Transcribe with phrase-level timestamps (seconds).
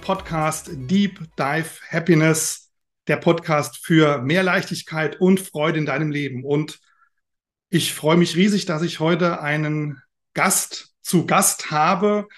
[0.00, 2.70] Podcast Deep Dive Happiness,
[3.06, 6.44] der Podcast für mehr Leichtigkeit und Freude in deinem Leben.
[6.44, 6.80] Und
[7.68, 10.00] ich freue mich riesig, dass ich heute einen
[10.34, 12.28] Gast zu Gast habe,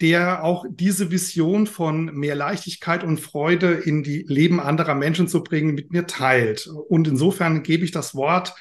[0.00, 5.42] der auch diese Vision von mehr Leichtigkeit und Freude in die Leben anderer Menschen zu
[5.42, 6.66] bringen, mit mir teilt.
[6.66, 8.54] Und insofern gebe ich das Wort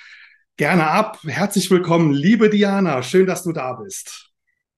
[0.57, 1.19] gerne ab.
[1.23, 3.03] Herzlich willkommen, liebe Diana.
[3.03, 4.26] Schön, dass du da bist.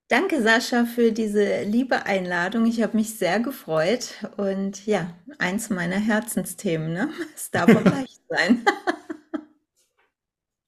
[0.10, 2.66] Danke, Sascha, für diese liebe Einladung.
[2.66, 4.16] Ich habe mich sehr gefreut.
[4.38, 7.10] Und ja, eins meiner Herzensthemen, ne?
[7.36, 8.66] Es darf auch leicht sein.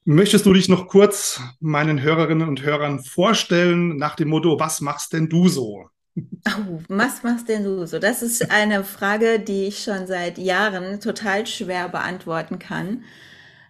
[0.06, 5.14] Möchtest du dich noch kurz meinen Hörerinnen und Hörern vorstellen nach dem Motto, was machst
[5.14, 5.90] denn du so?
[6.16, 7.98] Oh, was machst denn du so?
[7.98, 13.04] Das ist eine Frage, die ich schon seit Jahren total schwer beantworten kann.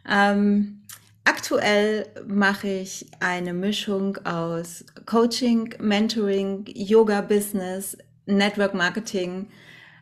[0.09, 0.80] Ähm,
[1.23, 9.47] Aktuell mache ich eine Mischung aus Coaching, Mentoring, Yoga-Business, Network Marketing.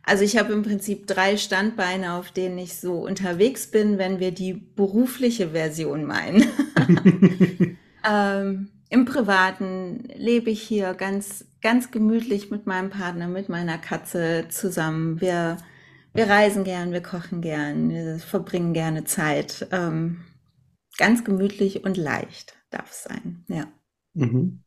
[0.04, 4.32] Also ich habe im Prinzip drei Standbeine, auf denen ich so unterwegs bin, wenn wir
[4.32, 6.46] die berufliche Version meinen.
[8.10, 14.46] ähm, Im Privaten lebe ich hier ganz, ganz gemütlich mit meinem Partner, mit meiner Katze
[14.50, 15.20] zusammen.
[15.20, 15.58] Wir,
[16.14, 19.68] wir reisen gern, wir kochen gern, wir verbringen gerne Zeit.
[19.72, 20.22] Ähm,
[21.00, 23.68] ganz gemütlich und leicht darf es sein, ja.
[24.14, 24.64] Mhm.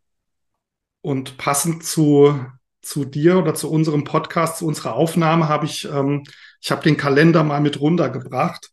[1.02, 2.44] Und passend zu,
[2.80, 6.24] zu dir oder zu unserem Podcast, zu unserer Aufnahme, habe ich, ähm,
[6.60, 8.70] ich habe den Kalender mal mit runtergebracht.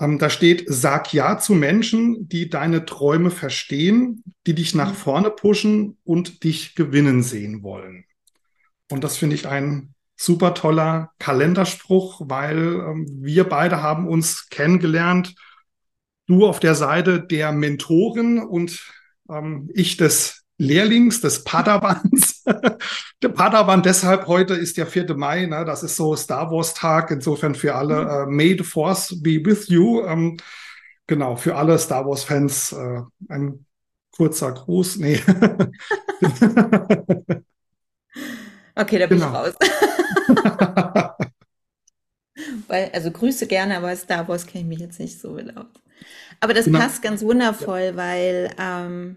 [0.00, 4.96] Ähm, da steht, sag ja zu Menschen, die deine Träume verstehen, die dich nach mhm.
[4.96, 8.04] vorne pushen und dich gewinnen sehen wollen.
[8.90, 15.34] Und das finde ich ein super toller Kalenderspruch, weil ähm, wir beide haben uns kennengelernt
[16.26, 18.90] Du auf der Seite der Mentoren und
[19.28, 22.44] ähm, ich des Lehrlings, des Padawans.
[23.22, 25.14] der Padawan deshalb heute ist der 4.
[25.16, 25.64] Mai, ne?
[25.64, 28.10] das ist so Star Wars Tag, insofern für alle, mhm.
[28.10, 30.04] äh, May the Force be with you.
[30.04, 30.36] Ähm,
[31.06, 33.66] genau, für alle Star Wars Fans äh, ein
[34.12, 34.98] kurzer Gruß.
[34.98, 35.20] Nee.
[38.76, 39.28] okay, da bin genau.
[39.28, 39.54] ich raus.
[42.68, 45.66] Weil, also Grüße gerne, aber Star Wars kenne ich mich jetzt nicht so aus.
[46.42, 46.80] Aber das genau.
[46.80, 49.16] passt ganz wundervoll, weil ähm,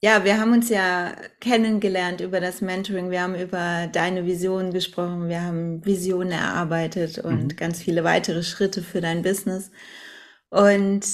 [0.00, 5.28] ja, wir haben uns ja kennengelernt über das Mentoring, wir haben über deine Vision gesprochen,
[5.28, 7.56] wir haben Visionen erarbeitet und mhm.
[7.56, 9.70] ganz viele weitere Schritte für dein Business.
[10.48, 11.04] Und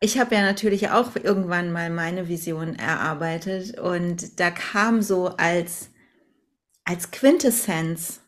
[0.00, 5.90] ich habe ja natürlich auch irgendwann mal meine Vision erarbeitet und da kam so als,
[6.84, 8.20] als Quintessenz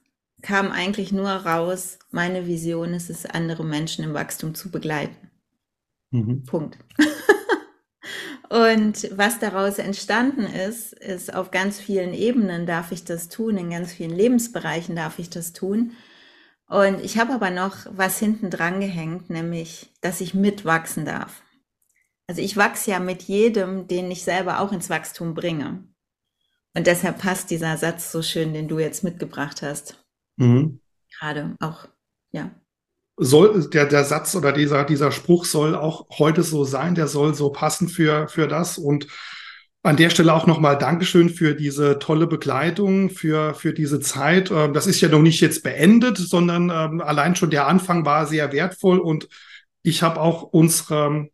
[0.42, 5.30] kam eigentlich nur raus, meine Vision ist es, andere Menschen im Wachstum zu begleiten.
[6.14, 6.44] Mhm.
[6.44, 6.78] Punkt.
[8.48, 13.70] Und was daraus entstanden ist, ist auf ganz vielen Ebenen darf ich das tun, in
[13.70, 15.92] ganz vielen Lebensbereichen darf ich das tun.
[16.68, 21.42] Und ich habe aber noch was hinten dran gehängt, nämlich, dass ich mitwachsen darf.
[22.28, 25.82] Also ich wachse ja mit jedem, den ich selber auch ins Wachstum bringe.
[26.76, 30.04] Und deshalb passt dieser Satz so schön, den du jetzt mitgebracht hast.
[30.36, 30.80] Mhm.
[31.18, 31.88] Gerade auch,
[32.30, 32.52] ja
[33.16, 37.34] soll der, der Satz oder dieser, dieser Spruch soll auch heute so sein, der soll
[37.34, 38.78] so passen für, für das.
[38.78, 39.06] Und
[39.84, 44.50] an der Stelle auch nochmal Dankeschön für diese tolle Begleitung, für, für diese Zeit.
[44.50, 48.26] Ähm, das ist ja noch nicht jetzt beendet, sondern ähm, allein schon der Anfang war
[48.26, 49.28] sehr wertvoll und
[49.82, 51.28] ich habe auch unsere,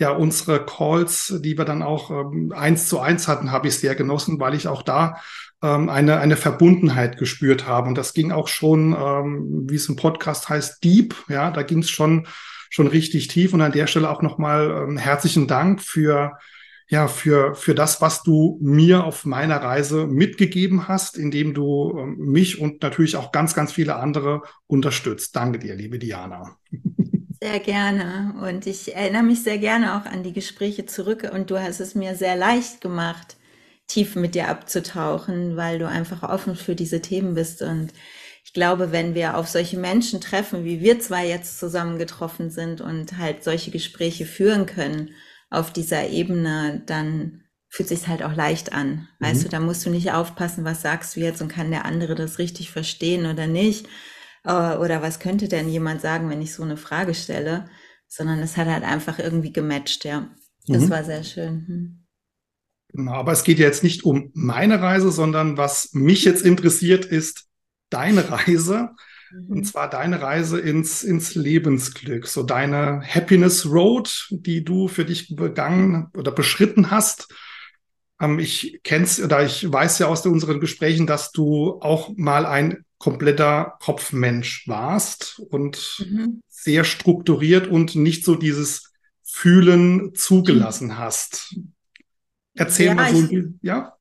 [0.00, 3.94] ja, unsere Calls, die wir dann auch ähm, eins zu eins hatten, habe ich sehr
[3.94, 5.20] genossen, weil ich auch da
[5.62, 7.88] ähm, eine, eine Verbundenheit gespürt habe.
[7.88, 11.14] Und das ging auch schon, ähm, wie es im Podcast heißt, deep.
[11.28, 12.26] Ja, da ging es schon,
[12.70, 13.54] schon richtig tief.
[13.54, 16.38] Und an der Stelle auch nochmal ähm, herzlichen Dank für,
[16.88, 22.16] ja, für, für das, was du mir auf meiner Reise mitgegeben hast, indem du ähm,
[22.18, 25.36] mich und natürlich auch ganz, ganz viele andere unterstützt.
[25.36, 26.56] Danke dir, liebe Diana.
[27.40, 28.34] Sehr gerne.
[28.48, 31.28] Und ich erinnere mich sehr gerne auch an die Gespräche zurück.
[31.34, 33.36] Und du hast es mir sehr leicht gemacht,
[33.86, 37.62] tief mit dir abzutauchen, weil du einfach offen für diese Themen bist.
[37.62, 37.92] Und
[38.44, 43.18] ich glaube, wenn wir auf solche Menschen treffen, wie wir zwei jetzt zusammengetroffen sind und
[43.18, 45.10] halt solche Gespräche führen können
[45.50, 49.08] auf dieser Ebene, dann fühlt sich halt auch leicht an.
[49.20, 49.44] Weißt mhm.
[49.44, 52.38] du, da musst du nicht aufpassen, was sagst du jetzt und kann der andere das
[52.38, 53.86] richtig verstehen oder nicht.
[54.44, 57.68] äh, oder was könnte denn jemand sagen, wenn ich so eine Frage stelle,
[58.08, 60.28] sondern es hat halt einfach irgendwie gematcht, ja.
[60.66, 60.90] Das mhm.
[60.90, 62.01] war sehr schön.
[62.92, 67.04] Genau, aber es geht ja jetzt nicht um meine Reise, sondern was mich jetzt interessiert,
[67.04, 67.46] ist
[67.90, 68.90] deine Reise.
[69.32, 69.46] Mhm.
[69.48, 75.34] Und zwar deine Reise ins, ins Lebensglück, so deine Happiness Road, die du für dich
[75.34, 77.32] begangen oder beschritten hast.
[78.20, 82.84] Ähm, ich kenn's oder ich weiß ja aus unseren Gesprächen, dass du auch mal ein
[82.98, 86.40] kompletter Kopfmensch warst und mhm.
[86.48, 88.92] sehr strukturiert und nicht so dieses
[89.24, 90.98] Fühlen zugelassen mhm.
[90.98, 91.56] hast.
[92.54, 93.96] Erzähl ja, mal so ein ja?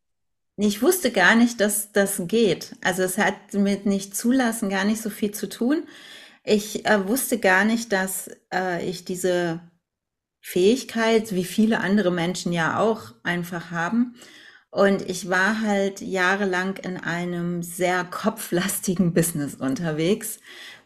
[0.58, 2.76] Ich wusste gar nicht, dass das geht.
[2.82, 5.84] Also es hat mit nicht zulassen gar nicht so viel zu tun.
[6.44, 9.62] Ich äh, wusste gar nicht, dass äh, ich diese
[10.42, 14.16] Fähigkeit, wie viele andere Menschen ja auch einfach haben.
[14.72, 20.40] Und ich war halt jahrelang in einem sehr kopflastigen Business unterwegs.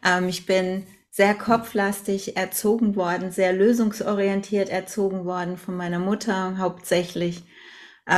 [0.04, 7.42] Ähm, ich bin sehr kopflastig erzogen worden, sehr lösungsorientiert erzogen worden von meiner Mutter hauptsächlich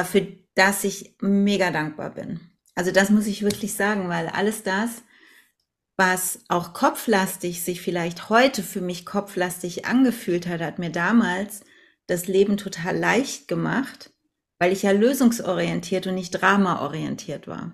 [0.04, 2.40] für das ich mega dankbar bin.
[2.74, 5.02] Also das muss ich wirklich sagen, weil alles das,
[5.96, 11.62] was auch kopflastig sich vielleicht heute für mich kopflastig angefühlt hat, hat mir damals
[12.06, 14.12] das Leben total leicht gemacht,
[14.58, 17.72] weil ich ja lösungsorientiert und nicht dramaorientiert war.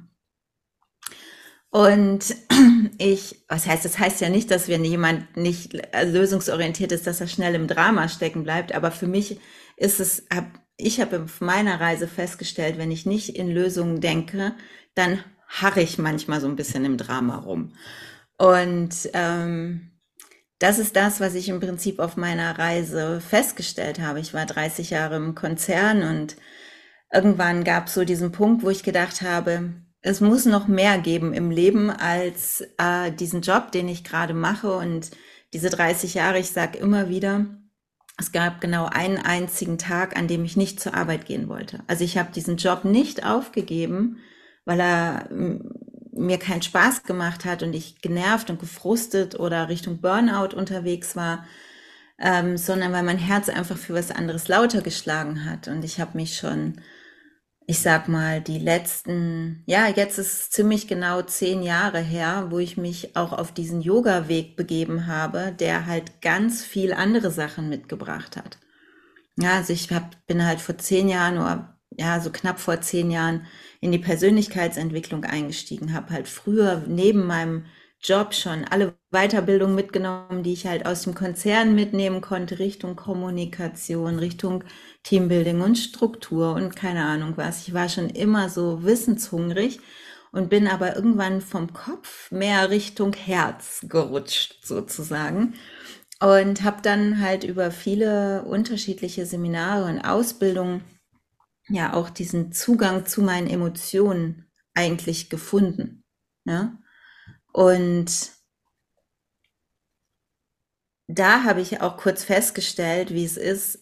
[1.71, 2.37] Und
[2.99, 5.73] ich, was heißt, das heißt ja nicht, dass wenn jemand nicht
[6.05, 9.41] lösungsorientiert ist, dass er schnell im Drama stecken bleibt, aber für mich
[9.77, 10.25] ist es,
[10.77, 14.55] ich habe auf meiner Reise festgestellt, wenn ich nicht in Lösungen denke,
[14.95, 17.75] dann harre ich manchmal so ein bisschen im Drama rum.
[18.39, 19.93] Und ähm,
[20.59, 24.21] das ist das, was ich im Prinzip auf meiner Reise festgestellt habe.
[24.21, 26.37] Ich war 30 Jahre im Konzern und
[27.13, 31.33] irgendwann gab es so diesen Punkt, wo ich gedacht habe, es muss noch mehr geben
[31.33, 34.73] im Leben als äh, diesen Job, den ich gerade mache.
[34.73, 35.11] Und
[35.53, 37.47] diese 30 Jahre, ich sage immer wieder,
[38.17, 41.81] es gab genau einen einzigen Tag, an dem ich nicht zur Arbeit gehen wollte.
[41.87, 44.19] Also ich habe diesen Job nicht aufgegeben,
[44.65, 50.57] weil er mir keinen Spaß gemacht hat und ich genervt und gefrustet oder Richtung Burnout
[50.57, 51.45] unterwegs war,
[52.19, 55.67] ähm, sondern weil mein Herz einfach für was anderes lauter geschlagen hat.
[55.67, 56.81] Und ich habe mich schon
[57.67, 62.59] ich sag mal, die letzten, ja, jetzt ist es ziemlich genau zehn Jahre her, wo
[62.59, 68.37] ich mich auch auf diesen Yoga-Weg begeben habe, der halt ganz viel andere Sachen mitgebracht
[68.37, 68.59] hat.
[69.37, 73.11] Ja, also ich hab, bin halt vor zehn Jahren oder ja, so knapp vor zehn
[73.11, 73.47] Jahren
[73.81, 77.67] in die Persönlichkeitsentwicklung eingestiegen, habe halt früher neben meinem
[78.05, 84.19] Job schon alle Weiterbildungen mitgenommen, die ich halt aus dem Konzern mitnehmen konnte, Richtung Kommunikation,
[84.19, 84.63] Richtung
[85.05, 87.67] Teambuilding und Struktur und keine Ahnung was.
[87.67, 89.81] Ich war schon immer so wissenshungrig
[90.33, 95.55] und bin aber irgendwann vom Kopf mehr Richtung Herz gerutscht sozusagen
[96.21, 100.85] und habe dann halt über viele unterschiedliche Seminare und Ausbildungen
[101.69, 106.05] ja auch diesen Zugang zu meinen Emotionen eigentlich gefunden.
[106.47, 106.79] Ja?
[107.55, 108.33] Und
[111.07, 113.79] da habe ich auch kurz festgestellt, wie es ist,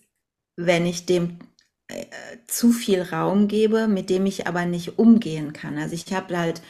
[0.56, 1.38] wenn ich dem
[1.88, 2.04] äh,
[2.46, 5.78] zu viel Raum gebe, mit dem ich aber nicht umgehen kann.
[5.78, 6.60] Also ich habe halt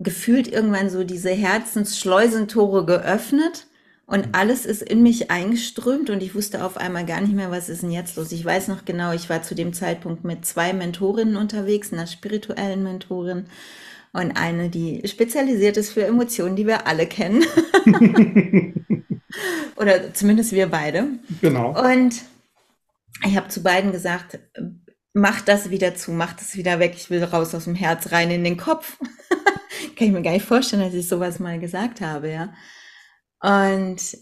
[0.00, 3.68] gefühlt irgendwann so diese Herzensschleusentore geöffnet
[4.06, 4.34] und mhm.
[4.34, 7.82] alles ist in mich eingeströmt und ich wusste auf einmal gar nicht mehr, was ist
[7.82, 8.32] denn jetzt los.
[8.32, 12.82] Ich weiß noch genau, ich war zu dem Zeitpunkt mit zwei Mentorinnen unterwegs, einer spirituellen
[12.82, 13.46] Mentorin
[14.12, 17.44] und eine, die spezialisiert ist für Emotionen, die wir alle kennen.
[19.76, 21.06] Oder zumindest wir beide.
[21.40, 21.80] Genau.
[21.80, 22.22] Und
[23.24, 24.38] ich habe zu beiden gesagt,
[25.12, 28.30] mach das wieder zu, mach das wieder weg, ich will raus aus dem Herz, rein
[28.30, 28.98] in den Kopf.
[29.96, 32.52] Kann ich mir gar nicht vorstellen, dass ich sowas mal gesagt habe, ja.
[33.40, 34.18] Und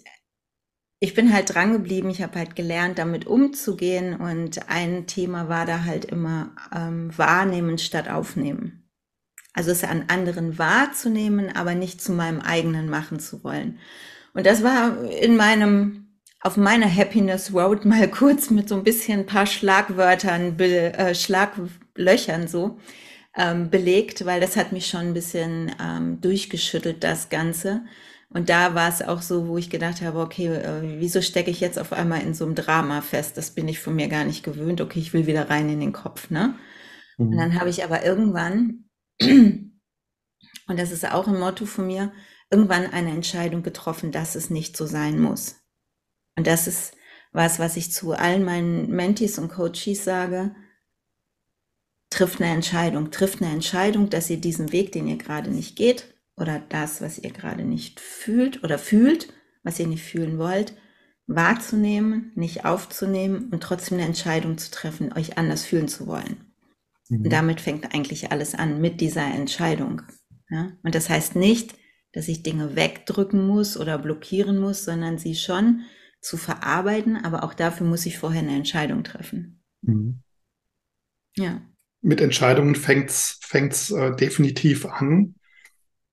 [1.00, 5.64] ich bin halt dran geblieben, ich habe halt gelernt, damit umzugehen und ein Thema war
[5.64, 8.77] da halt immer ähm, wahrnehmen statt aufnehmen.
[9.58, 13.80] Also es an anderen wahrzunehmen, aber nicht zu meinem eigenen machen zu wollen.
[14.32, 19.18] Und das war in meinem, auf meiner Happiness Road mal kurz mit so ein bisschen
[19.18, 22.78] ein paar Schlagwörtern, äh, Schlaglöchern so
[23.36, 27.80] ähm, belegt, weil das hat mich schon ein bisschen ähm, durchgeschüttelt, das Ganze.
[28.28, 31.58] Und da war es auch so, wo ich gedacht habe, okay, äh, wieso stecke ich
[31.58, 33.36] jetzt auf einmal in so einem Drama fest?
[33.36, 34.80] Das bin ich von mir gar nicht gewöhnt.
[34.80, 36.54] Okay, ich will wieder rein in den Kopf, ne?
[37.16, 37.26] Mhm.
[37.26, 38.84] Und dann habe ich aber irgendwann
[39.20, 39.80] und
[40.68, 42.12] das ist auch ein Motto von mir,
[42.50, 45.56] irgendwann eine Entscheidung getroffen, dass es nicht so sein muss.
[46.36, 46.94] Und das ist
[47.32, 50.54] was, was ich zu allen meinen Mentees und Coaches sage.
[52.10, 56.14] Trifft eine Entscheidung, trifft eine Entscheidung, dass ihr diesen Weg, den ihr gerade nicht geht,
[56.36, 59.32] oder das, was ihr gerade nicht fühlt oder fühlt,
[59.62, 60.74] was ihr nicht fühlen wollt,
[61.26, 66.47] wahrzunehmen, nicht aufzunehmen und trotzdem eine Entscheidung zu treffen, euch anders fühlen zu wollen.
[67.08, 67.24] Mhm.
[67.24, 70.02] Und damit fängt eigentlich alles an mit dieser Entscheidung.
[70.50, 70.72] Ja?
[70.82, 71.74] Und das heißt nicht,
[72.12, 75.82] dass ich Dinge wegdrücken muss oder blockieren muss, sondern sie schon
[76.20, 79.62] zu verarbeiten, aber auch dafür muss ich vorher eine Entscheidung treffen.
[79.82, 80.20] Mhm.
[81.36, 81.62] Ja.
[82.00, 85.34] Mit Entscheidungen fängt es äh, definitiv an.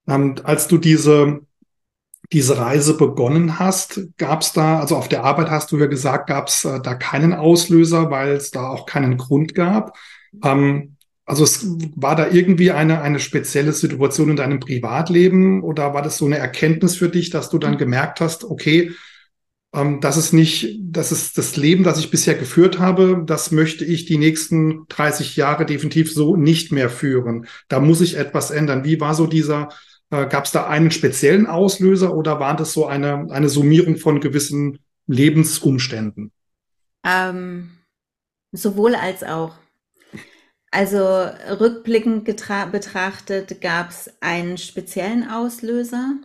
[0.08, 1.42] Ähm, als du diese,
[2.32, 6.28] diese Reise begonnen hast, gab es da, also auf der Arbeit hast du ja gesagt,
[6.28, 9.98] gab es äh, da keinen Auslöser, weil es da auch keinen Grund gab.
[10.44, 11.66] Ähm, also es
[11.96, 16.38] war da irgendwie eine, eine spezielle Situation in deinem Privatleben oder war das so eine
[16.38, 18.92] Erkenntnis für dich, dass du dann gemerkt hast, okay,
[19.74, 23.84] ähm, das ist nicht, das ist das Leben, das ich bisher geführt habe, das möchte
[23.86, 27.48] ich die nächsten 30 Jahre definitiv so nicht mehr führen.
[27.68, 28.84] Da muss ich etwas ändern.
[28.86, 29.70] Wie war so dieser,
[30.12, 34.22] äh, gab es da einen speziellen Auslöser oder war das so eine, eine Summierung von
[34.22, 36.32] gewissen Lebensumständen?
[37.04, 37.72] Ähm,
[38.52, 39.56] sowohl als auch.
[40.76, 46.16] Also rückblickend betrachtet gab es einen speziellen Auslöser,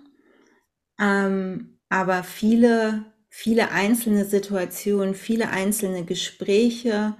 [0.98, 7.16] ähm, aber viele viele einzelne Situationen, viele einzelne Gespräche,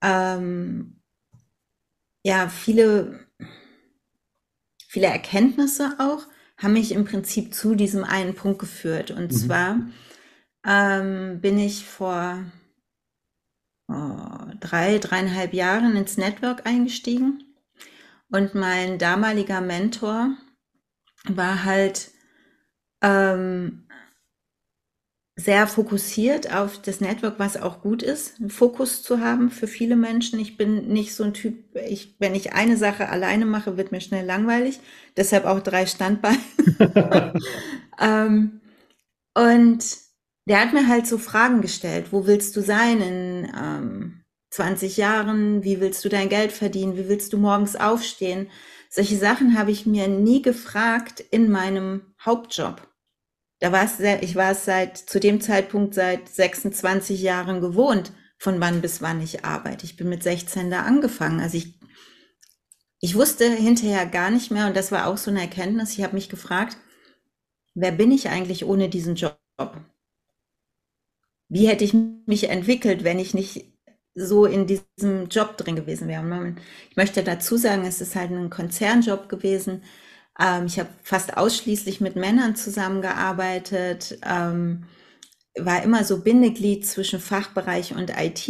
[0.00, 1.00] ähm,
[2.24, 3.26] ja, viele,
[4.86, 6.22] viele Erkenntnisse auch,
[6.56, 9.10] haben mich im Prinzip zu diesem einen Punkt geführt.
[9.10, 9.36] Und mhm.
[9.36, 9.80] zwar
[10.64, 12.44] ähm, bin ich vor
[13.86, 17.44] drei, dreieinhalb Jahren ins Network eingestiegen.
[18.30, 20.36] Und mein damaliger Mentor
[21.28, 22.10] war halt
[23.02, 23.86] ähm,
[25.36, 29.96] sehr fokussiert auf das Network, was auch gut ist, einen Fokus zu haben für viele
[29.96, 30.38] Menschen.
[30.38, 34.00] Ich bin nicht so ein Typ, ich, wenn ich eine Sache alleine mache, wird mir
[34.00, 34.80] schnell langweilig.
[35.16, 36.38] Deshalb auch drei Standbeine.
[38.00, 38.60] ähm,
[39.34, 40.03] und
[40.46, 42.12] der hat mir halt so Fragen gestellt.
[42.12, 45.64] Wo willst du sein in ähm, 20 Jahren?
[45.64, 46.96] Wie willst du dein Geld verdienen?
[46.96, 48.50] Wie willst du morgens aufstehen?
[48.90, 52.88] Solche Sachen habe ich mir nie gefragt in meinem Hauptjob.
[53.60, 58.12] Da war es sehr, ich war es seit, zu dem Zeitpunkt seit 26 Jahren gewohnt,
[58.38, 59.86] von wann bis wann ich arbeite.
[59.86, 61.40] Ich bin mit 16 da angefangen.
[61.40, 61.80] Also ich,
[63.00, 65.92] ich wusste hinterher gar nicht mehr, und das war auch so eine Erkenntnis.
[65.96, 66.76] Ich habe mich gefragt,
[67.74, 69.38] wer bin ich eigentlich ohne diesen Job?
[71.54, 71.94] Wie hätte ich
[72.26, 73.72] mich entwickelt, wenn ich nicht
[74.14, 76.54] so in diesem Job drin gewesen wäre?
[76.90, 79.82] Ich möchte dazu sagen, es ist halt ein Konzernjob gewesen
[80.38, 84.84] ähm, ich habe fast ausschließlich mit Männern zusammengearbeitet, ähm,
[85.56, 88.48] war immer so Bindeglied zwischen Fachbereich und IT.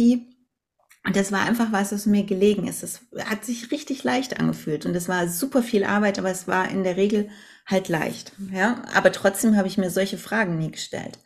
[1.05, 2.81] Und das war einfach was, was mir gelegen ist.
[2.81, 6.69] Es hat sich richtig leicht angefühlt und es war super viel Arbeit, aber es war
[6.69, 7.29] in der Regel
[7.67, 8.31] halt leicht.
[8.51, 11.19] Ja, aber trotzdem habe ich mir solche Fragen nie gestellt.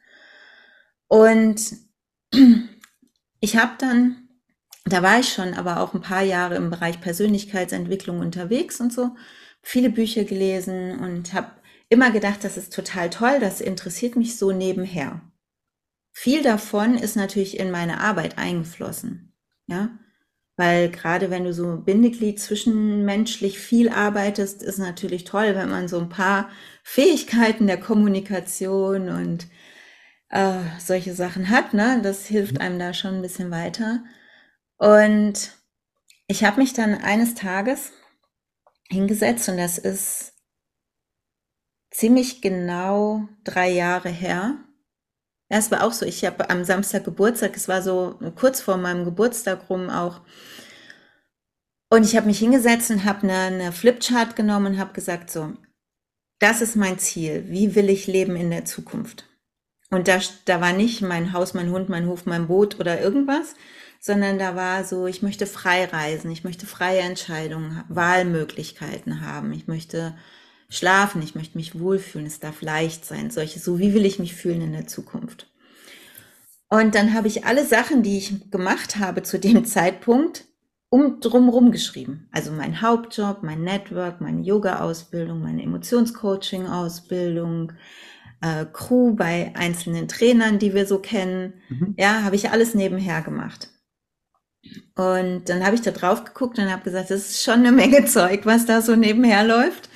[1.09, 1.75] Und
[3.41, 4.29] ich habe dann,
[4.85, 9.15] da war ich schon, aber auch ein paar Jahre im Bereich Persönlichkeitsentwicklung unterwegs und so
[9.61, 11.51] viele Bücher gelesen und habe
[11.89, 15.21] immer gedacht, das ist total toll, das interessiert mich so nebenher.
[16.13, 19.33] Viel davon ist natürlich in meine Arbeit eingeflossen,
[19.67, 19.89] ja,
[20.57, 25.99] weil gerade wenn du so Bindeglied zwischenmenschlich viel arbeitest, ist natürlich toll, wenn man so
[25.99, 26.49] ein paar
[26.83, 29.47] Fähigkeiten der Kommunikation und
[30.29, 31.99] äh, solche Sachen hat, ne?
[32.01, 32.61] Das hilft mhm.
[32.61, 34.03] einem da schon ein bisschen weiter.
[34.77, 35.51] Und
[36.27, 37.91] ich habe mich dann eines Tages
[38.89, 40.33] hingesetzt und das ist
[41.91, 44.57] ziemlich genau drei Jahre her.
[45.49, 48.77] Ja, es war auch so, ich habe am Samstag Geburtstag, es war so kurz vor
[48.77, 50.21] meinem Geburtstag rum auch.
[51.91, 55.53] Und ich habe mich hingesetzt und habe eine, eine Flipchart genommen und habe gesagt, so,
[56.37, 57.45] das ist mein Ziel.
[57.49, 59.28] Wie will ich leben in der Zukunft?
[59.91, 63.55] Und da, da war nicht mein Haus, mein Hund, mein Hof, mein Boot oder irgendwas,
[63.99, 69.67] sondern da war so, ich möchte frei reisen, ich möchte freie Entscheidungen, Wahlmöglichkeiten haben, ich
[69.67, 70.15] möchte
[70.69, 74.35] schlafen, ich möchte mich wohlfühlen, es darf leicht sein, solche, so wie will ich mich
[74.35, 75.47] fühlen in der Zukunft.
[76.69, 80.45] Und dann habe ich alle Sachen, die ich gemacht habe zu dem Zeitpunkt,
[80.89, 82.29] um drumherum geschrieben.
[82.31, 87.73] Also mein Hauptjob, mein Network, meine Yoga-Ausbildung, meine Emotionscoaching-Ausbildung,
[88.41, 91.53] äh, Crew bei einzelnen Trainern, die wir so kennen.
[91.69, 91.95] Mhm.
[91.97, 93.69] Ja, habe ich alles nebenher gemacht.
[94.95, 98.05] Und dann habe ich da drauf geguckt und habe gesagt, das ist schon eine Menge
[98.07, 99.89] Zeug, was da so nebenher läuft.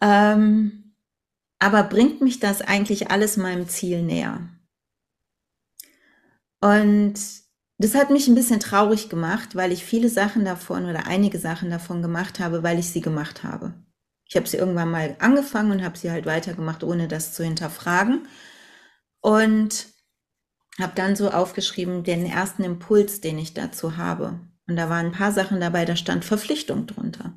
[0.00, 0.94] Ähm,
[1.58, 4.40] aber bringt mich das eigentlich alles meinem Ziel näher?
[6.60, 7.14] Und
[7.78, 11.70] das hat mich ein bisschen traurig gemacht, weil ich viele Sachen davon oder einige Sachen
[11.70, 13.74] davon gemacht habe, weil ich sie gemacht habe.
[14.32, 18.26] Ich habe sie irgendwann mal angefangen und habe sie halt weitergemacht, ohne das zu hinterfragen.
[19.20, 19.88] Und
[20.80, 24.40] habe dann so aufgeschrieben, den ersten Impuls, den ich dazu habe.
[24.66, 27.34] Und da waren ein paar Sachen dabei, da stand Verpflichtung drunter.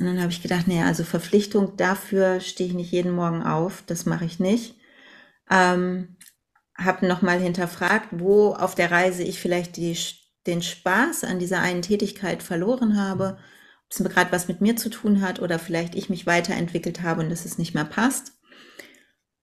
[0.00, 3.84] Und dann habe ich gedacht, naja, also Verpflichtung, dafür stehe ich nicht jeden Morgen auf,
[3.86, 4.74] das mache ich nicht.
[5.48, 6.16] Ähm,
[6.76, 9.96] habe nochmal hinterfragt, wo auf der Reise ich vielleicht die,
[10.48, 13.38] den Spaß an dieser einen Tätigkeit verloren habe,
[13.98, 17.22] ob es gerade was mit mir zu tun hat oder vielleicht ich mich weiterentwickelt habe
[17.22, 18.32] und dass es nicht mehr passt.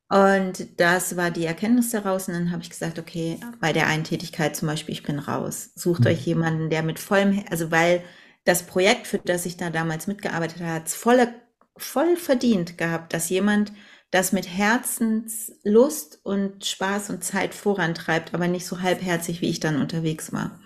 [0.09, 2.27] Und das war die Erkenntnis daraus.
[2.27, 5.71] Und dann habe ich gesagt, okay, bei der einen Tätigkeit zum Beispiel, ich bin raus.
[5.75, 6.07] Sucht mhm.
[6.07, 8.03] euch jemanden, der mit vollem, also weil
[8.45, 11.27] das Projekt, für das ich da damals mitgearbeitet habe, hat es voll,
[11.75, 13.73] voll verdient gehabt, dass jemand
[14.09, 19.81] das mit Herzenslust und Spaß und Zeit vorantreibt, aber nicht so halbherzig, wie ich dann
[19.81, 20.61] unterwegs war.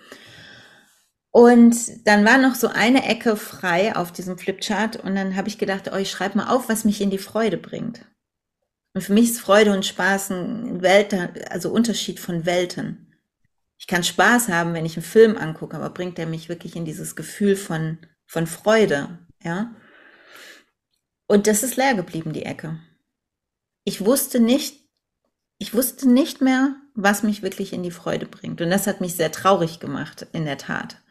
[1.32, 5.58] Und dann war noch so eine Ecke frei auf diesem Flipchart und dann habe ich
[5.58, 8.04] gedacht, oh, ich schreibe mal auf, was mich in die Freude bringt.
[8.94, 11.14] Und für mich ist Freude und Spaß ein Welt,
[11.50, 13.12] also Unterschied von Welten
[13.82, 16.84] ich kann Spaß haben, wenn ich einen Film angucke, aber bringt er mich wirklich in
[16.84, 19.74] dieses Gefühl von, von Freude, ja?
[21.26, 22.78] Und das ist leer geblieben, die Ecke.
[23.82, 24.88] Ich wusste nicht,
[25.58, 28.60] ich wusste nicht mehr, was mich wirklich in die Freude bringt.
[28.60, 31.01] Und das hat mich sehr traurig gemacht, in der Tat.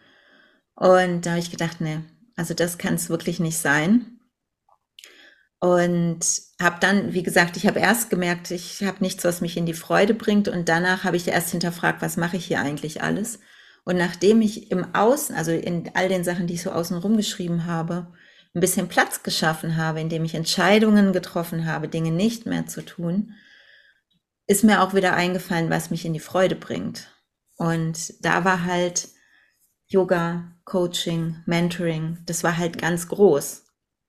[0.81, 1.99] Und da habe ich gedacht, nee,
[2.35, 4.17] also das kann es wirklich nicht sein.
[5.59, 6.25] Und
[6.59, 9.75] habe dann, wie gesagt, ich habe erst gemerkt, ich habe nichts, was mich in die
[9.75, 10.47] Freude bringt.
[10.47, 13.37] Und danach habe ich erst hinterfragt, was mache ich hier eigentlich alles?
[13.83, 17.67] Und nachdem ich im Außen, also in all den Sachen, die ich so außen rumgeschrieben
[17.67, 18.11] habe,
[18.55, 23.33] ein bisschen Platz geschaffen habe, indem ich Entscheidungen getroffen habe, Dinge nicht mehr zu tun,
[24.47, 27.07] ist mir auch wieder eingefallen, was mich in die Freude bringt.
[27.57, 29.09] Und da war halt
[29.91, 33.65] Yoga, Coaching, Mentoring, das war halt ganz groß.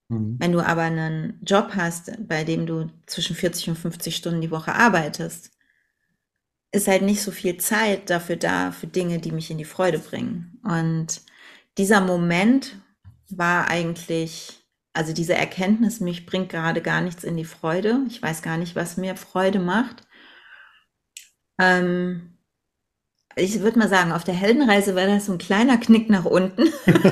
[0.09, 0.37] Mhm.
[0.39, 4.53] Wenn du aber einen Job hast, bei dem du zwischen 40 und 50 Stunden die
[4.53, 5.51] Woche arbeitest,
[6.71, 9.99] ist halt nicht so viel Zeit dafür da, für Dinge, die mich in die Freude
[9.99, 10.61] bringen.
[10.63, 11.23] Und
[11.79, 12.77] dieser Moment
[13.29, 18.05] war eigentlich, also diese Erkenntnis, mich bringt gerade gar nichts in die Freude.
[18.07, 20.07] Ich weiß gar nicht, was mir Freude macht.
[21.59, 22.32] Ähm,
[23.37, 26.69] ich würde mal sagen, auf der Heldenreise war das so ein kleiner Knick nach unten.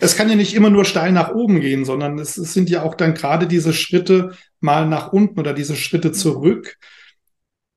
[0.00, 2.82] es kann ja nicht immer nur steil nach oben gehen, sondern es, es, sind ja
[2.82, 6.76] auch dann gerade diese Schritte mal nach unten oder diese Schritte zurück,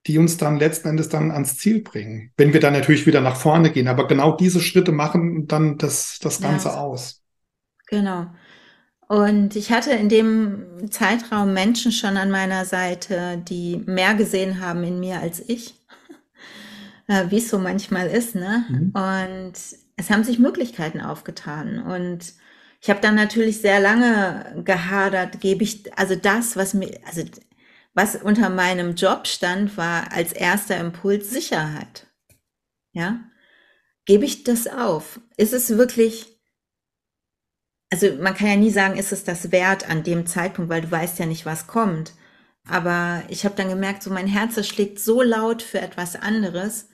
[0.08, 2.32] die uns dann letzten Endes dann ans Ziel bringen.
[2.38, 3.88] Wenn wir dann natürlich wieder nach vorne gehen.
[3.88, 6.76] Aber genau diese Schritte machen dann das, das Ganze ja.
[6.76, 7.22] aus.
[7.88, 8.28] Genau.
[9.08, 14.84] Und ich hatte in dem Zeitraum Menschen schon an meiner Seite, die mehr gesehen haben
[14.84, 15.76] in mir als ich,
[17.12, 18.36] äh, wie es so manchmal ist.
[18.36, 18.66] Ne?
[18.70, 18.92] Mhm.
[18.94, 19.54] Und
[19.98, 22.34] es haben sich Möglichkeiten aufgetan und
[22.84, 27.22] ich habe dann natürlich sehr lange gehadert, gebe ich, also das, was mir, also
[27.94, 32.08] was unter meinem Job stand, war als erster Impuls Sicherheit.
[32.94, 33.20] Ja?
[34.06, 35.20] Gebe ich das auf?
[35.38, 36.42] Ist es wirklich,
[37.92, 40.90] also man kann ja nie sagen, ist es das wert an dem Zeitpunkt, weil du
[40.90, 42.14] weißt ja nicht, was kommt.
[42.68, 46.88] Aber ich habe dann gemerkt, so mein Herz schlägt so laut für etwas anderes,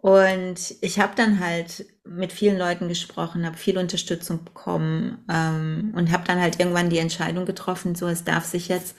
[0.00, 6.10] und ich habe dann halt mit vielen Leuten gesprochen, habe viel Unterstützung bekommen ähm, und
[6.10, 8.96] habe dann halt irgendwann die Entscheidung getroffen, so es darf sich jetzt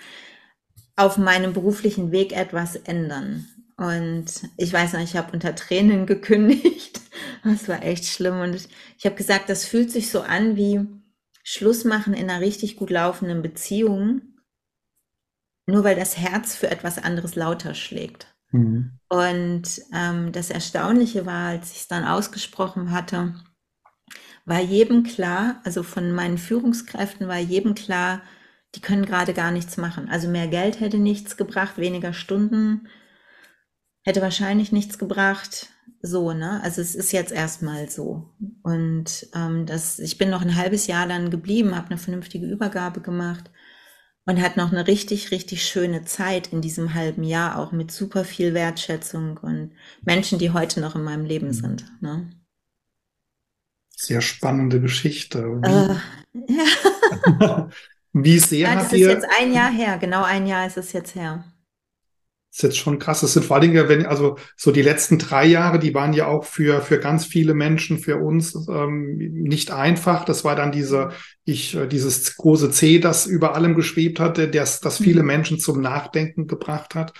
[0.96, 3.48] auf meinem beruflichen Weg etwas ändern.
[3.78, 4.26] Und
[4.58, 7.02] ich weiß noch, ich habe unter Tränen gekündigt.
[7.44, 8.40] Das war echt schlimm.
[8.40, 8.68] Und ich,
[9.00, 10.86] ich habe gesagt, das fühlt sich so an wie
[11.44, 14.22] Schluss machen in einer richtig gut laufenden Beziehung,
[15.66, 18.31] nur weil das Herz für etwas anderes lauter schlägt.
[18.52, 19.00] Mhm.
[19.10, 23.36] Und ähm, das Erstaunliche war, als ich es dann ausgesprochen hatte,
[24.46, 28.22] war jedem klar, also von meinen Führungskräften war jedem klar,
[28.76, 30.10] die können gerade gar nichts machen.
[30.10, 32.88] Also mehr Geld hätte nichts gebracht, weniger Stunden
[34.04, 35.68] hätte wahrscheinlich nichts gebracht.
[36.02, 36.60] So, ne?
[36.64, 38.34] Also es ist jetzt erstmal so.
[38.64, 43.02] Und ähm, das, ich bin noch ein halbes Jahr dann geblieben, habe eine vernünftige Übergabe
[43.02, 43.52] gemacht
[44.26, 48.24] und hat noch eine richtig, richtig schöne Zeit in diesem halben Jahr, auch mit super
[48.24, 49.72] viel Wertschätzung und
[50.04, 51.54] Menschen, die heute noch in meinem Leben mhm.
[51.54, 52.02] sind.
[52.02, 52.30] Ne?
[53.90, 55.44] Sehr spannende Geschichte.
[55.44, 56.56] Wie, äh,
[57.40, 57.70] ja.
[58.14, 61.16] Wie sehr ja, das ist jetzt ein Jahr her, genau ein Jahr ist es jetzt
[61.16, 61.46] her.
[62.52, 63.22] Das ist jetzt schon krass.
[63.22, 66.28] Das sind vor allen Dingen, wenn, also so die letzten drei Jahre, die waren ja
[66.28, 70.26] auch für, für ganz viele Menschen, für uns ähm, nicht einfach.
[70.26, 71.12] Das war dann diese,
[71.46, 75.28] ich, äh, dieses große C, das über allem geschwebt hatte, das, das viele mhm.
[75.28, 77.14] Menschen zum Nachdenken gebracht hat.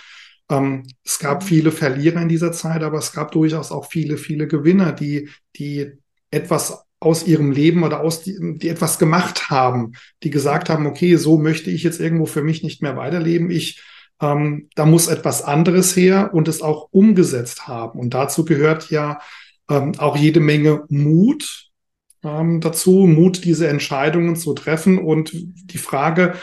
[0.50, 1.46] Ähm, es gab mhm.
[1.46, 5.92] viele Verlierer in dieser Zeit, aber es gab durchaus auch viele, viele Gewinner, die, die
[6.30, 9.92] etwas aus ihrem Leben oder aus die, die etwas gemacht haben,
[10.22, 13.50] die gesagt haben, okay, so möchte ich jetzt irgendwo für mich nicht mehr weiterleben.
[13.50, 13.82] Ich,
[14.22, 17.98] ähm, da muss etwas anderes her und es auch umgesetzt haben.
[17.98, 19.20] Und dazu gehört ja
[19.68, 21.70] ähm, auch jede Menge Mut
[22.24, 24.98] ähm, dazu, Mut, diese Entscheidungen zu treffen.
[24.98, 26.34] Und die Frage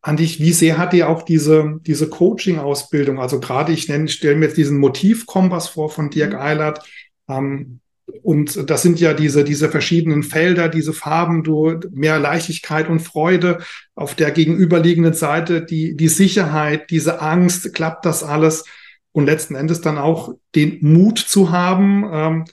[0.00, 4.36] an dich, wie sehr hat dir auch diese, diese Coaching-Ausbildung, also gerade ich nenne, stelle
[4.36, 6.38] mir jetzt diesen Motivkompass vor von Dirk mhm.
[6.38, 6.86] Eilert,
[7.28, 7.80] ähm,
[8.22, 13.58] und das sind ja diese, diese verschiedenen Felder, diese Farben, du, mehr Leichtigkeit und Freude.
[13.94, 18.64] Auf der gegenüberliegenden Seite die, die Sicherheit, diese Angst, klappt das alles?
[19.12, 22.44] Und letzten Endes dann auch den Mut zu haben, ähm,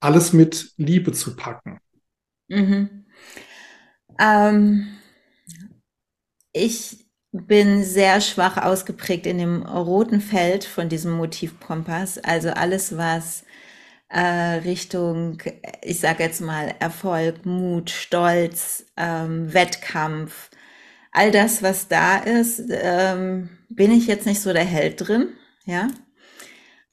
[0.00, 1.80] alles mit Liebe zu packen.
[2.48, 3.04] Mhm.
[4.18, 4.88] Ähm,
[6.52, 12.18] ich bin sehr schwach ausgeprägt in dem roten Feld von diesem Motivkompass.
[12.18, 13.44] Also alles, was
[14.08, 14.20] äh,
[14.64, 15.42] Richtung,
[15.82, 20.50] ich sage jetzt mal, Erfolg, Mut, Stolz, ähm, Wettkampf,
[21.12, 25.28] all das, was da ist, ähm, bin ich jetzt nicht so der Held drin,
[25.64, 25.88] ja.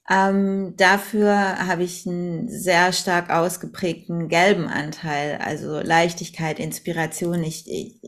[0.08, 7.42] Ähm, dafür habe ich einen sehr stark ausgeprägten gelben Anteil, also Leichtigkeit, Inspiration.
[7.42, 8.00] Ich, ich,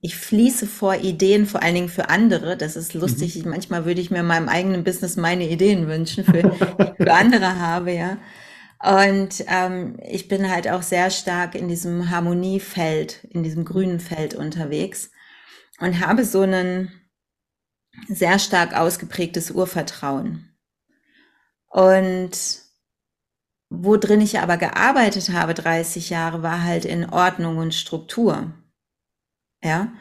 [0.00, 2.56] ich fließe vor Ideen, vor allen Dingen für andere.
[2.56, 3.34] Das ist lustig.
[3.34, 3.40] Mhm.
[3.40, 6.52] Ich, manchmal würde ich mir in meinem eigenen Business meine Ideen wünschen, für,
[6.96, 8.18] für andere habe, ja.
[8.82, 14.34] Und ähm, ich bin halt auch sehr stark in diesem Harmoniefeld, in diesem grünen Feld
[14.34, 15.10] unterwegs
[15.80, 16.92] und habe so ein
[18.06, 20.54] sehr stark ausgeprägtes Urvertrauen.
[21.68, 22.66] Und
[23.70, 28.52] wo drin ich aber gearbeitet habe, 30 Jahre, war halt in Ordnung und Struktur.
[29.62, 29.92] Ja.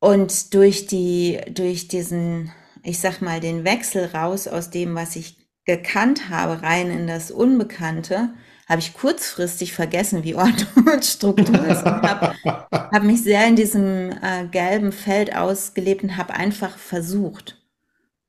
[0.00, 5.36] Und durch die, durch diesen, ich sag mal, den Wechsel raus aus dem, was ich
[5.64, 8.30] gekannt habe, rein in das Unbekannte,
[8.68, 12.34] habe ich kurzfristig vergessen, wie Ordnung und Struktur ist und habe
[12.70, 17.60] hab mich sehr in diesem äh, gelben Feld ausgelebt und habe einfach versucht.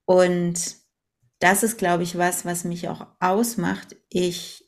[0.06, 0.76] Und
[1.40, 3.96] das ist, glaube ich, was, was mich auch ausmacht.
[4.10, 4.66] Ich,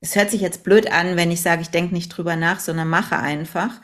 [0.00, 2.88] es hört sich jetzt blöd an, wenn ich sage, ich denke nicht drüber nach, sondern
[2.88, 3.80] mache einfach.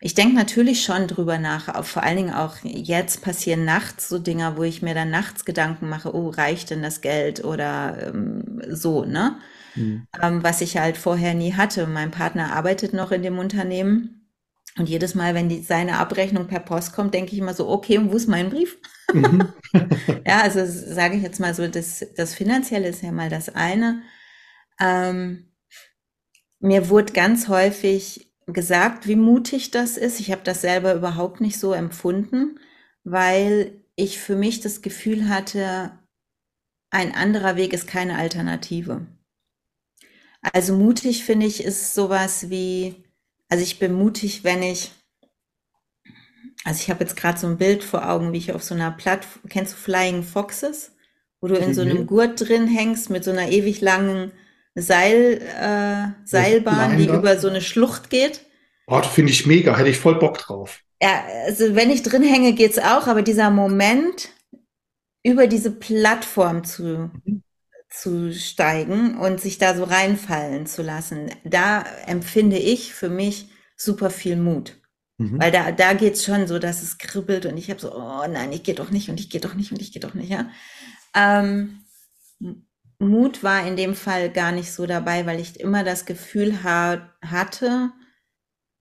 [0.00, 4.18] Ich denke natürlich schon drüber nach, auch vor allen Dingen auch jetzt passieren nachts so
[4.18, 8.60] Dinger, wo ich mir dann nachts Gedanken mache, oh, reicht denn das Geld oder ähm,
[8.68, 9.36] so, ne?
[9.76, 10.06] Mhm.
[10.20, 11.86] Ähm, was ich halt vorher nie hatte.
[11.86, 14.22] Mein Partner arbeitet noch in dem Unternehmen
[14.78, 17.98] und jedes Mal, wenn die, seine Abrechnung per Post kommt, denke ich immer so, okay,
[17.98, 18.78] und wo ist mein Brief?
[19.12, 19.52] Mhm.
[20.26, 24.02] ja, also sage ich jetzt mal so, das, das Finanzielle ist ja mal das eine.
[24.80, 25.52] Ähm,
[26.60, 30.20] mir wurde ganz häufig gesagt, wie mutig das ist.
[30.20, 32.58] Ich habe das selber überhaupt nicht so empfunden,
[33.04, 35.98] weil ich für mich das Gefühl hatte,
[36.90, 39.06] ein anderer Weg ist keine Alternative.
[40.40, 42.96] Also mutig finde ich ist sowas wie,
[43.48, 44.92] also ich bin mutig, wenn ich,
[46.64, 48.90] also ich habe jetzt gerade so ein Bild vor Augen, wie ich auf so einer
[48.90, 50.92] Plattform, kennst du Flying Foxes?
[51.40, 54.30] Wo du in so einem Gurt drin hängst mit so einer ewig langen
[54.74, 58.40] Seil, äh, Seilbahn, die über so eine Schlucht geht.
[58.86, 60.80] Oh, finde ich mega, hätte ich voll Bock drauf.
[61.02, 64.30] Ja, also wenn ich drin hänge, geht's auch, aber dieser Moment,
[65.24, 67.42] über diese Plattform zu, mhm.
[67.90, 74.10] zu steigen und sich da so reinfallen zu lassen, da empfinde ich für mich super
[74.10, 74.76] viel Mut.
[75.18, 75.40] Mhm.
[75.40, 78.52] Weil da, da geht's schon so, dass es kribbelt und ich habe so, oh nein,
[78.52, 80.50] ich gehe doch nicht und ich gehe doch nicht und ich gehe doch nicht, ja.
[81.14, 81.80] Ähm,
[83.02, 87.10] Mut war in dem Fall gar nicht so dabei, weil ich immer das Gefühl ha
[87.24, 87.92] hatte,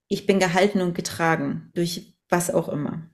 [0.07, 3.09] ich bin gehalten und getragen durch was auch immer.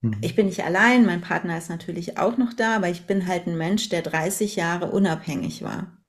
[0.00, 0.18] Mhm.
[0.20, 3.46] Ich bin nicht allein, mein Partner ist natürlich auch noch da, aber ich bin halt
[3.46, 6.04] ein Mensch, der 30 Jahre unabhängig war.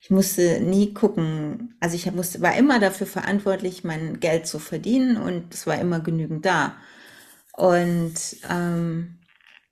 [0.00, 5.16] Ich musste nie gucken, also ich musste, war immer dafür verantwortlich, mein Geld zu verdienen
[5.16, 6.76] und es war immer genügend da.
[7.52, 8.14] Und
[8.48, 9.18] ähm,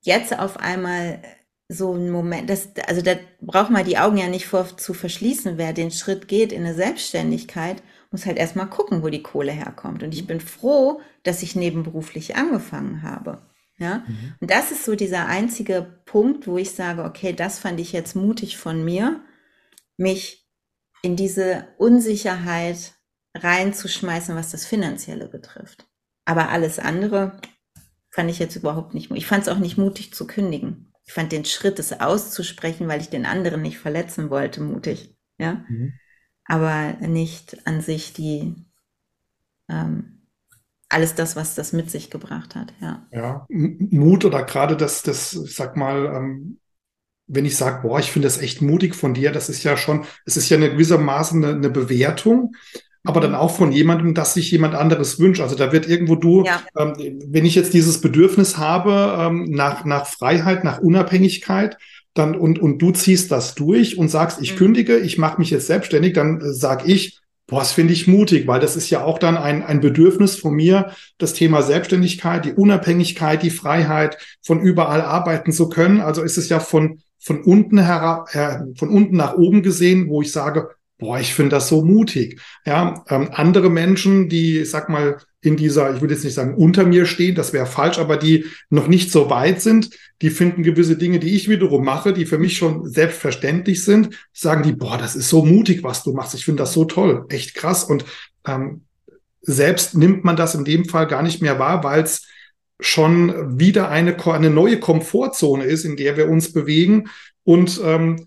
[0.01, 1.23] jetzt auf einmal
[1.69, 5.59] so ein Moment, das, also da braucht man die Augen ja nicht vor zu verschließen,
[5.59, 10.03] wer den Schritt geht in eine Selbstständigkeit, muss halt erstmal gucken, wo die Kohle herkommt.
[10.03, 13.43] Und ich bin froh, dass ich nebenberuflich angefangen habe.
[13.79, 14.35] Ja, mhm.
[14.41, 18.17] und das ist so dieser einzige Punkt, wo ich sage, okay, das fand ich jetzt
[18.17, 19.21] mutig von mir,
[19.99, 20.49] mich
[21.03, 22.95] in diese Unsicherheit
[23.35, 25.87] reinzuschmeißen, was das Finanzielle betrifft.
[26.25, 27.39] Aber alles andere
[28.11, 29.11] fand ich jetzt überhaupt nicht.
[29.11, 30.93] Ich fand es auch nicht mutig zu kündigen.
[31.07, 35.15] Ich fand den Schritt, es auszusprechen, weil ich den anderen nicht verletzen wollte, mutig.
[35.39, 35.65] Ja.
[35.69, 35.95] Mhm.
[36.45, 38.55] Aber nicht an sich die
[39.69, 40.17] ähm,
[40.89, 43.07] alles das, was das mit sich gebracht hat, ja.
[43.11, 46.61] Ja, Mut oder gerade das, das, sag mal, ähm,
[47.27, 50.05] wenn ich sage, boah, ich finde das echt mutig von dir, das ist ja schon,
[50.25, 52.55] es ist ja eine gewissermaßen eine, eine Bewertung,
[53.07, 55.41] aber dann auch von jemandem, dass sich jemand anderes wünscht.
[55.41, 56.61] Also da wird irgendwo du, ja.
[56.77, 56.95] ähm,
[57.27, 61.79] wenn ich jetzt dieses Bedürfnis habe ähm, nach, nach Freiheit, nach Unabhängigkeit,
[62.15, 64.59] dann und, und du ziehst das durch und sagst, ich mhm.
[64.59, 68.47] kündige, ich mache mich jetzt selbstständig, dann äh, sag ich, boah, das finde ich mutig,
[68.47, 72.55] weil das ist ja auch dann ein, ein Bedürfnis von mir, das Thema Selbstständigkeit, die
[72.55, 76.01] Unabhängigkeit, die Freiheit, von überall arbeiten zu können.
[76.01, 80.23] Also ist es ja von, von unten herab, äh, von unten nach oben gesehen, wo
[80.23, 82.41] ich sage, boah, ich finde das so mutig.
[82.65, 86.55] Ja, ähm, andere Menschen, die, ich sag mal, in dieser, ich würde jetzt nicht sagen,
[86.55, 89.91] unter mir stehen, das wäre falsch, aber die noch nicht so weit sind,
[90.23, 94.63] die finden gewisse Dinge, die ich wiederum mache, die für mich schon selbstverständlich sind, sagen
[94.63, 96.35] die, boah, das ist so mutig, was du machst.
[96.35, 97.85] Ich finde das so toll, echt krass.
[97.85, 98.05] Und
[98.47, 98.83] ähm,
[99.43, 102.27] selbst nimmt man das in dem Fall gar nicht mehr wahr, weil es
[102.81, 107.09] schon wieder eine, eine neue Komfortzone ist, in der wir uns bewegen.
[107.45, 108.27] Und ähm,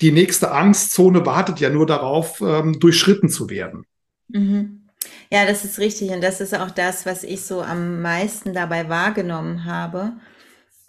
[0.00, 3.84] die nächste Angstzone wartet ja nur darauf, ähm, durchschritten zu werden.
[4.28, 4.88] Mhm.
[5.30, 6.10] Ja, das ist richtig.
[6.10, 10.12] Und das ist auch das, was ich so am meisten dabei wahrgenommen habe.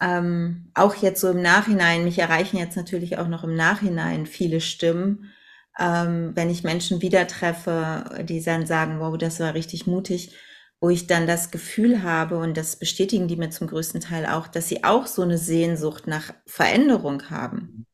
[0.02, 4.62] Ähm, auch jetzt so im Nachhinein, mich erreichen jetzt natürlich auch noch im Nachhinein viele
[4.62, 5.32] Stimmen.
[5.78, 10.36] Ähm, wenn ich Menschen wieder treffe, die dann sagen, wow, das war richtig mutig,
[10.82, 14.48] wo ich dann das Gefühl habe, und das bestätigen die mir zum größten Teil auch,
[14.48, 17.86] dass sie auch so eine Sehnsucht nach Veränderung haben.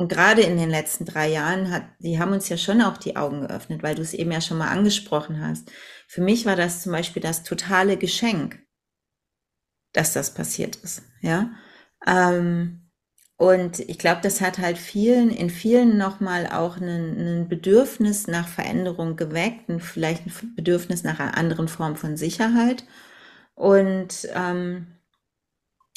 [0.00, 3.16] Und gerade in den letzten drei Jahren hat, die haben uns ja schon auch die
[3.16, 5.70] Augen geöffnet, weil du es eben ja schon mal angesprochen hast.
[6.08, 8.60] Für mich war das zum Beispiel das totale Geschenk,
[9.92, 11.50] dass das passiert ist, ja.
[12.06, 12.90] Ähm,
[13.36, 19.16] und ich glaube, das hat halt vielen, in vielen nochmal auch ein Bedürfnis nach Veränderung
[19.16, 22.84] geweckt, und vielleicht ein Bedürfnis nach einer anderen Form von Sicherheit.
[23.54, 24.96] Und ähm,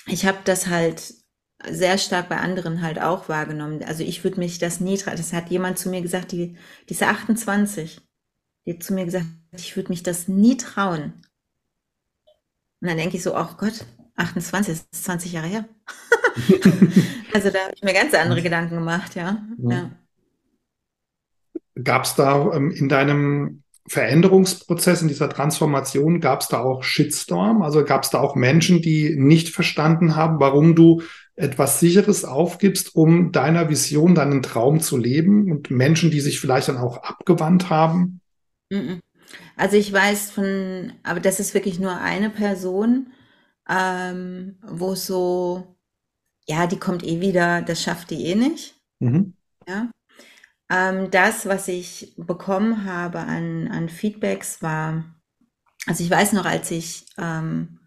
[0.07, 1.22] ich habe das halt
[1.69, 3.83] sehr stark bei anderen halt auch wahrgenommen.
[3.83, 5.17] Also ich würde mich das nie trauen.
[5.17, 6.55] Das hat jemand zu mir gesagt, die,
[6.89, 8.01] diese 28,
[8.65, 11.13] die hat zu mir gesagt, ich würde mich das nie trauen.
[12.81, 15.65] Und dann denke ich so, oh Gott, 28, das ist 20 Jahre her.
[17.33, 19.41] also da habe ich mir ganz andere Gedanken gemacht, ja.
[19.57, 19.91] ja.
[21.81, 27.61] Gab es da ähm, in deinem Veränderungsprozess, in dieser Transformation, gab es da auch Shitstorm?
[27.61, 31.01] Also gab es da auch Menschen, die nicht verstanden haben, warum du
[31.35, 36.67] etwas Sicheres aufgibst, um deiner Vision, deinen Traum zu leben und Menschen, die sich vielleicht
[36.67, 38.21] dann auch abgewandt haben?
[39.55, 43.07] Also ich weiß von, aber das ist wirklich nur eine Person,
[43.69, 45.75] ähm, wo so,
[46.45, 48.75] ja, die kommt eh wieder, das schafft die eh nicht.
[48.99, 49.33] Mhm.
[49.67, 49.89] Ja.
[50.69, 55.03] Ähm, das, was ich bekommen habe an, an Feedbacks, war,
[55.85, 57.79] also ich weiß noch, als ich ähm,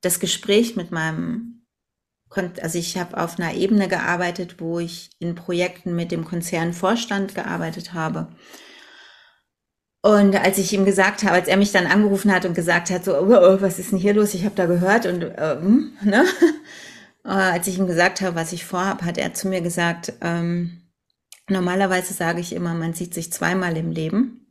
[0.00, 1.55] das Gespräch mit meinem
[2.36, 7.92] also ich habe auf einer Ebene gearbeitet, wo ich in Projekten mit dem Konzernvorstand gearbeitet
[7.94, 8.28] habe.
[10.02, 13.04] Und als ich ihm gesagt habe, als er mich dann angerufen hat und gesagt hat,
[13.04, 14.34] so, oh, oh, was ist denn hier los?
[14.34, 16.24] Ich habe da gehört und ähm, ne?
[17.24, 20.92] Äh, als ich ihm gesagt habe, was ich vorhabe, hat er zu mir gesagt, ähm,
[21.48, 24.46] normalerweise sage ich immer, man sieht sich zweimal im Leben.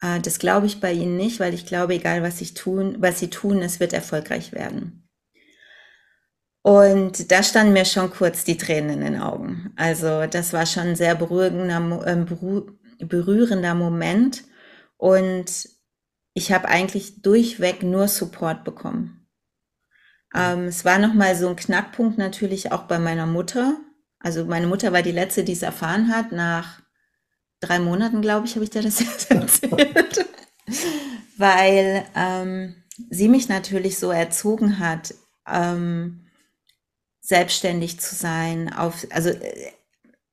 [0.00, 3.18] Äh, das glaube ich bei Ihnen nicht, weil ich glaube, egal was ich tun, was
[3.18, 4.99] Sie tun, es wird erfolgreich werden.
[6.62, 9.72] Und da standen mir schon kurz die Tränen in den Augen.
[9.76, 14.44] Also das war schon ein sehr beruhigender, äh, berührender Moment.
[14.98, 15.68] Und
[16.34, 19.26] ich habe eigentlich durchweg nur Support bekommen.
[20.34, 23.80] Ähm, es war nochmal so ein Knackpunkt natürlich auch bei meiner Mutter.
[24.18, 26.30] Also meine Mutter war die letzte, die es erfahren hat.
[26.30, 26.82] Nach
[27.60, 30.26] drei Monaten, glaube ich, habe ich dir das jetzt erzählt.
[31.38, 32.76] Weil ähm,
[33.08, 35.14] sie mich natürlich so erzogen hat.
[35.48, 36.26] Ähm,
[37.30, 39.72] selbstständig zu sein, auf, also äh,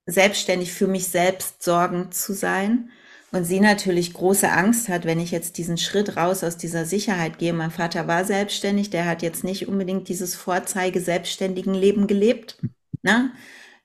[0.08, 2.90] selbstständig für mich selbst sorgend zu sein.
[3.32, 7.38] Und sie natürlich große Angst hat, wenn ich jetzt diesen Schritt raus aus dieser Sicherheit
[7.40, 7.54] gehe.
[7.54, 12.58] Mein Vater war selbstständig, der hat jetzt nicht unbedingt dieses Vorzeige selbstständigen Leben gelebt,
[13.04, 13.32] ne?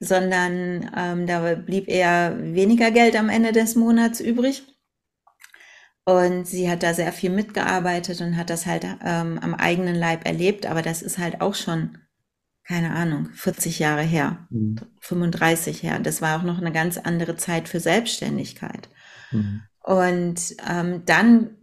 [0.01, 4.63] sondern ähm, da blieb eher weniger Geld am Ende des Monats übrig.
[6.05, 10.27] Und sie hat da sehr viel mitgearbeitet und hat das halt ähm, am eigenen Leib
[10.27, 11.99] erlebt, aber das ist halt auch schon
[12.65, 14.77] keine Ahnung, 40 Jahre her, mhm.
[15.01, 15.99] 35 her.
[15.99, 18.89] Das war auch noch eine ganz andere Zeit für Selbstständigkeit.
[19.33, 19.63] Mhm.
[19.81, 21.57] Und ähm, dann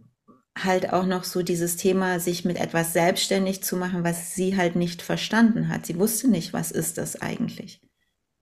[0.58, 4.76] halt auch noch so dieses Thema, sich mit etwas selbstständig zu machen, was sie halt
[4.76, 5.86] nicht verstanden hat.
[5.86, 7.80] Sie wusste nicht, was ist das eigentlich.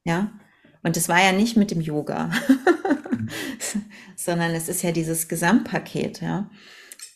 [0.04, 0.32] Ja.
[0.82, 3.28] Und es war ja nicht mit dem Yoga, mhm.
[4.16, 6.50] sondern es ist ja dieses Gesamtpaket, ja.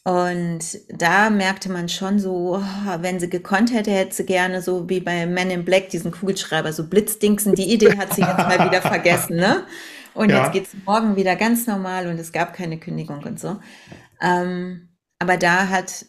[0.04, 2.60] Und da merkte man schon so,
[2.98, 6.72] wenn sie gekonnt hätte, hätte sie gerne so wie bei Men in Black diesen Kugelschreiber,
[6.72, 7.54] so Blitzdingsen.
[7.54, 9.64] Die Idee hat sie jetzt mal wieder vergessen, ne?
[10.14, 10.42] Und ja.
[10.42, 13.60] jetzt geht's morgen wieder ganz normal und es gab keine Kündigung und so.
[14.20, 14.88] Ähm,
[15.20, 16.04] aber da hat,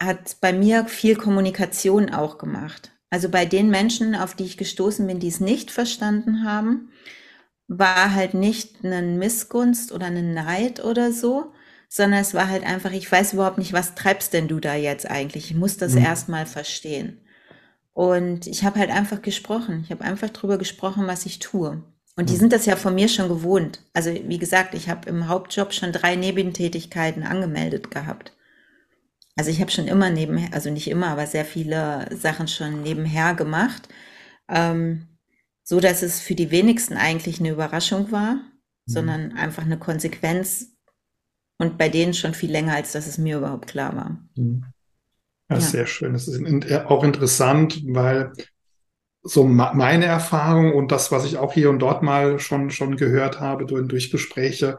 [0.00, 2.92] hat bei mir viel Kommunikation auch gemacht.
[3.10, 6.90] Also bei den Menschen, auf die ich gestoßen bin, die es nicht verstanden haben,
[7.68, 11.52] war halt nicht eine Missgunst oder eine Neid oder so,
[11.88, 15.10] sondern es war halt einfach, ich weiß überhaupt nicht, was treibst denn du da jetzt
[15.10, 15.50] eigentlich?
[15.50, 16.04] Ich muss das mhm.
[16.04, 17.20] erstmal verstehen.
[17.94, 19.82] Und ich habe halt einfach gesprochen.
[19.84, 21.82] Ich habe einfach drüber gesprochen, was ich tue.
[22.14, 22.38] Und die mhm.
[22.38, 23.82] sind das ja von mir schon gewohnt.
[23.94, 28.34] Also wie gesagt, ich habe im Hauptjob schon drei Nebentätigkeiten angemeldet gehabt.
[29.34, 33.34] Also ich habe schon immer nebenher, also nicht immer, aber sehr viele Sachen schon nebenher
[33.34, 33.88] gemacht.
[34.48, 35.06] Ähm,
[35.64, 38.40] so dass es für die wenigsten eigentlich eine Überraschung war, mhm.
[38.86, 40.77] sondern einfach eine Konsequenz
[41.58, 44.18] und bei denen schon viel länger, als dass es mir überhaupt klar war.
[44.36, 44.64] Mhm.
[45.50, 45.60] Ja, ja.
[45.60, 46.12] sehr schön.
[46.12, 46.40] Das ist
[46.86, 48.32] auch interessant, weil
[49.22, 53.40] so meine Erfahrung und das, was ich auch hier und dort mal schon, schon gehört
[53.40, 54.78] habe durch, durch Gespräche,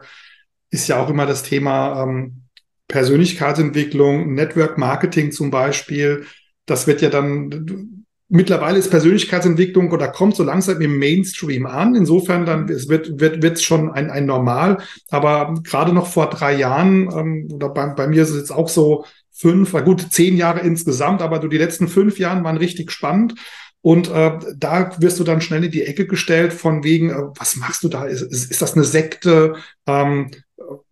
[0.70, 2.44] ist ja auch immer das Thema ähm,
[2.88, 6.26] Persönlichkeitsentwicklung, Network Marketing zum Beispiel.
[6.66, 7.99] Das wird ja dann
[8.32, 11.96] Mittlerweile ist Persönlichkeitsentwicklung oder kommt so langsam im Mainstream an.
[11.96, 14.78] Insofern dann es wird wird wird schon ein, ein Normal.
[15.10, 18.68] Aber gerade noch vor drei Jahren ähm, oder bei, bei mir ist es jetzt auch
[18.68, 23.34] so fünf, gut zehn Jahre insgesamt, aber du die letzten fünf Jahren waren richtig spannend.
[23.82, 27.56] Und äh, da wirst du dann schnell in die Ecke gestellt von wegen, äh, was
[27.56, 28.04] machst du da?
[28.04, 29.54] Ist, ist, ist das eine Sekte?
[29.86, 30.30] Ähm,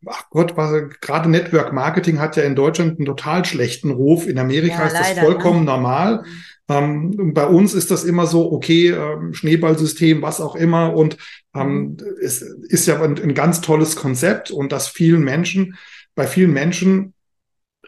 [0.07, 0.55] ach Gott,
[1.01, 4.27] gerade Network Marketing hat ja in Deutschland einen total schlechten Ruf.
[4.27, 5.67] In Amerika ja, ist das vollkommen ne?
[5.67, 6.25] normal.
[6.69, 10.95] Ähm, bei uns ist das immer so, okay, ähm, Schneeballsystem, was auch immer.
[10.95, 11.17] Und
[11.55, 15.77] ähm, es ist ja ein, ein, ganz tolles Konzept und das vielen Menschen,
[16.15, 17.15] bei vielen Menschen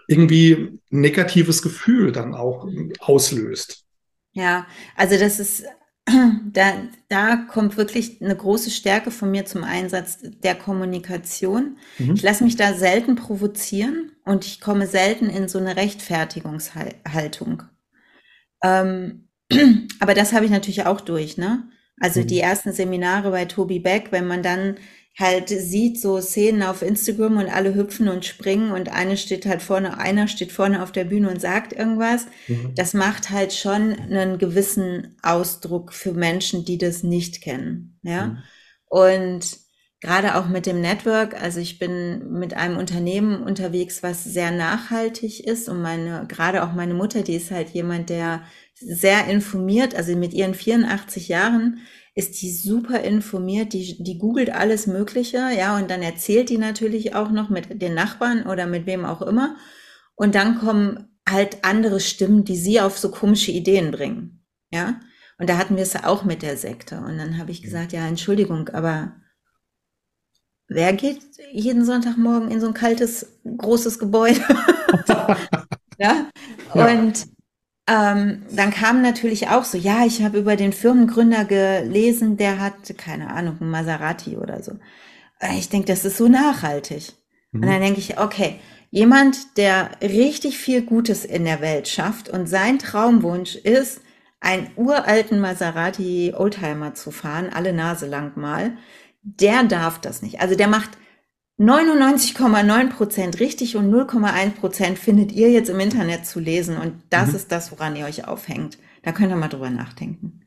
[0.06, 2.66] irgendwie negatives Gefühl dann auch
[3.00, 3.84] auslöst.
[4.32, 4.66] Ja,
[4.96, 5.64] also das ist,
[6.52, 6.72] da,
[7.08, 11.76] da kommt wirklich eine große Stärke von mir zum Einsatz der Kommunikation.
[11.98, 12.14] Mhm.
[12.14, 17.64] Ich lasse mich da selten provozieren und ich komme selten in so eine Rechtfertigungshaltung.
[18.62, 19.28] Ähm,
[20.00, 21.68] aber das habe ich natürlich auch durch, ne?
[22.00, 22.26] Also mhm.
[22.28, 24.76] die ersten Seminare bei Tobi Beck, wenn man dann
[25.18, 29.60] halt sieht so Szenen auf Instagram und alle hüpfen und springen und eine steht halt
[29.60, 32.26] vorne, einer steht vorne auf der Bühne und sagt irgendwas.
[32.48, 32.72] Mhm.
[32.74, 38.26] Das macht halt schon einen gewissen Ausdruck für Menschen, die das nicht kennen, ja?
[38.26, 38.38] Mhm.
[38.86, 39.58] Und
[40.00, 45.46] gerade auch mit dem Network, also ich bin mit einem Unternehmen unterwegs, was sehr nachhaltig
[45.46, 48.42] ist und meine, gerade auch meine Mutter, die ist halt jemand, der
[48.74, 51.80] sehr informiert, also mit ihren 84 Jahren
[52.14, 57.14] ist die super informiert, die, die googelt alles Mögliche, ja, und dann erzählt die natürlich
[57.14, 59.56] auch noch mit den Nachbarn oder mit wem auch immer.
[60.16, 65.00] Und dann kommen halt andere Stimmen, die sie auf so komische Ideen bringen, ja.
[65.38, 66.98] Und da hatten wir es auch mit der Sekte.
[66.98, 69.14] Und dann habe ich gesagt, ja, Entschuldigung, aber
[70.70, 71.20] wer geht
[71.52, 74.40] jeden Sonntagmorgen in so ein kaltes, großes Gebäude?
[75.98, 76.26] ja?
[76.74, 76.86] ja?
[76.86, 77.26] Und
[77.86, 82.96] ähm, dann kam natürlich auch so, ja, ich habe über den Firmengründer gelesen, der hat,
[82.96, 84.72] keine Ahnung, ein Maserati oder so.
[85.40, 87.12] Äh, ich denke, das ist so nachhaltig.
[87.50, 87.62] Mhm.
[87.62, 92.48] Und dann denke ich, okay, jemand, der richtig viel Gutes in der Welt schafft und
[92.48, 94.02] sein Traumwunsch ist,
[94.38, 98.78] einen uralten Maserati Oldtimer zu fahren, alle Nase lang mal,
[99.22, 100.40] der darf das nicht.
[100.40, 100.90] Also der macht
[101.58, 107.30] 99,9 Prozent richtig und 0,1 Prozent findet ihr jetzt im Internet zu lesen und das
[107.30, 107.36] mhm.
[107.36, 108.78] ist das, woran ihr euch aufhängt.
[109.02, 110.40] Da könnt ihr mal drüber nachdenken.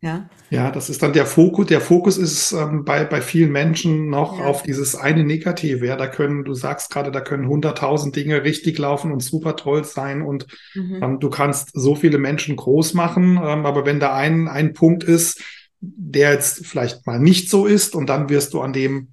[0.00, 0.30] Ja.
[0.50, 1.66] Ja, das ist dann der Fokus.
[1.66, 4.44] Der Fokus ist ähm, bei, bei vielen Menschen noch ja.
[4.44, 5.84] auf dieses eine Negative.
[5.84, 9.82] Ja, da können, du sagst gerade, da können hunderttausend Dinge richtig laufen und super toll
[9.82, 11.02] sein und mhm.
[11.02, 13.40] ähm, du kannst so viele Menschen groß machen.
[13.42, 15.42] Ähm, aber wenn da ein, ein Punkt ist,
[15.80, 19.08] der jetzt vielleicht mal nicht so ist und dann wirst du an dem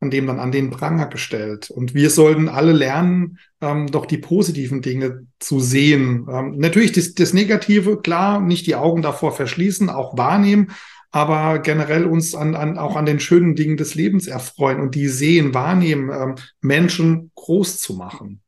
[0.00, 1.70] an dem dann an den Pranger gestellt.
[1.70, 6.26] Und wir sollten alle lernen, ähm, doch die positiven Dinge zu sehen.
[6.30, 10.70] Ähm, natürlich das, das Negative, klar, nicht die Augen davor verschließen, auch wahrnehmen,
[11.10, 15.08] aber generell uns an, an, auch an den schönen Dingen des Lebens erfreuen und die
[15.08, 18.40] sehen, wahrnehmen, ähm, Menschen groß zu machen.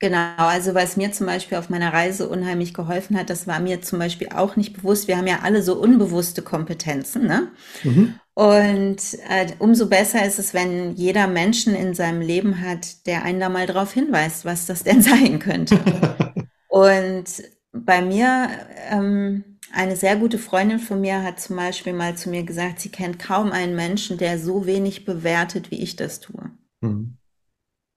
[0.00, 3.80] Genau, also was mir zum Beispiel auf meiner Reise unheimlich geholfen hat, das war mir
[3.80, 5.08] zum Beispiel auch nicht bewusst.
[5.08, 7.52] Wir haben ja alle so unbewusste Kompetenzen, ne?
[7.84, 8.18] Mhm.
[8.34, 13.38] Und äh, umso besser ist es, wenn jeder Menschen in seinem Leben hat, der einen
[13.38, 15.78] da mal drauf hinweist, was das denn sein könnte.
[16.68, 17.26] Und
[17.72, 18.48] bei mir,
[18.90, 22.90] ähm, eine sehr gute Freundin von mir hat zum Beispiel mal zu mir gesagt, sie
[22.90, 26.50] kennt kaum einen Menschen, der so wenig bewertet, wie ich das tue.
[26.80, 27.16] Mhm.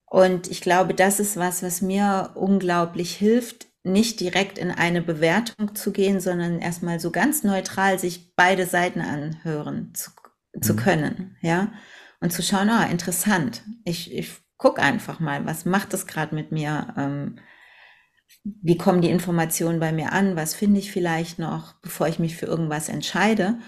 [0.09, 5.75] Und ich glaube, das ist was, was mir unglaublich hilft, nicht direkt in eine Bewertung
[5.75, 10.11] zu gehen, sondern erstmal so ganz neutral sich beide Seiten anhören zu,
[10.61, 10.77] zu mhm.
[10.77, 11.71] können, ja.
[12.19, 13.63] Und zu schauen, ah, interessant.
[13.85, 16.93] Ich, ich guck einfach mal, was macht das gerade mit mir?
[16.97, 17.39] Ähm,
[18.43, 20.35] wie kommen die Informationen bei mir an?
[20.35, 23.59] Was finde ich vielleicht noch, bevor ich mich für irgendwas entscheide?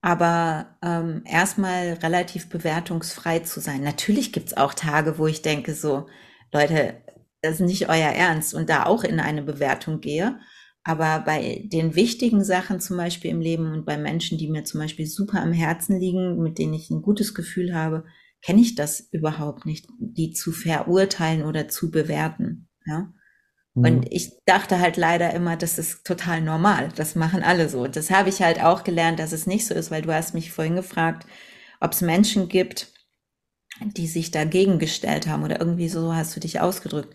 [0.00, 3.82] Aber ähm, erstmal relativ bewertungsfrei zu sein.
[3.82, 6.06] Natürlich gibt's auch Tage, wo ich denke, so,
[6.52, 7.02] Leute,
[7.42, 10.38] das ist nicht euer Ernst und da auch in eine Bewertung gehe.
[10.84, 14.80] Aber bei den wichtigen Sachen zum Beispiel im Leben und bei Menschen, die mir zum
[14.80, 18.04] Beispiel super am Herzen liegen, mit denen ich ein gutes Gefühl habe,
[18.42, 22.68] kenne ich das überhaupt nicht, die zu verurteilen oder zu bewerten.
[22.86, 23.12] Ja.
[23.78, 23.84] Mhm.
[23.84, 26.90] Und ich dachte halt leider immer, das ist total normal.
[26.96, 27.86] Das machen alle so.
[27.86, 30.52] Das habe ich halt auch gelernt, dass es nicht so ist, weil du hast mich
[30.52, 31.26] vorhin gefragt,
[31.80, 32.92] ob es Menschen gibt,
[33.80, 37.14] die sich dagegen gestellt haben oder irgendwie so hast du dich ausgedrückt.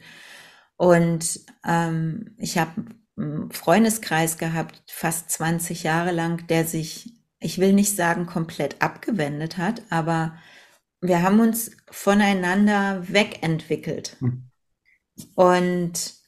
[0.78, 2.86] Und ähm, ich habe
[3.18, 9.58] einen Freundeskreis gehabt, fast 20 Jahre lang, der sich, ich will nicht sagen, komplett abgewendet
[9.58, 10.36] hat, aber
[11.02, 14.16] wir haben uns voneinander wegentwickelt.
[14.20, 14.50] Hm.
[15.36, 16.23] Und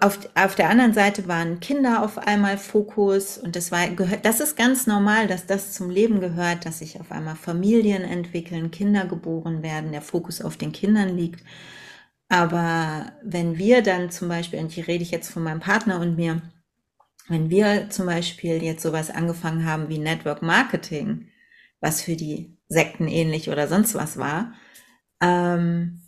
[0.00, 4.40] auf, auf der anderen Seite waren Kinder auf einmal Fokus und das war gehört, das
[4.40, 9.06] ist ganz normal, dass das zum Leben gehört, dass sich auf einmal Familien entwickeln, Kinder
[9.06, 11.42] geboren werden, der Fokus auf den Kindern liegt.
[12.28, 16.16] Aber wenn wir dann zum Beispiel, und hier rede ich jetzt von meinem Partner und
[16.16, 16.42] mir,
[17.28, 21.28] wenn wir zum Beispiel jetzt sowas angefangen haben wie Network Marketing,
[21.80, 24.54] was für die Sekten ähnlich oder sonst was war,
[25.20, 26.02] ähm,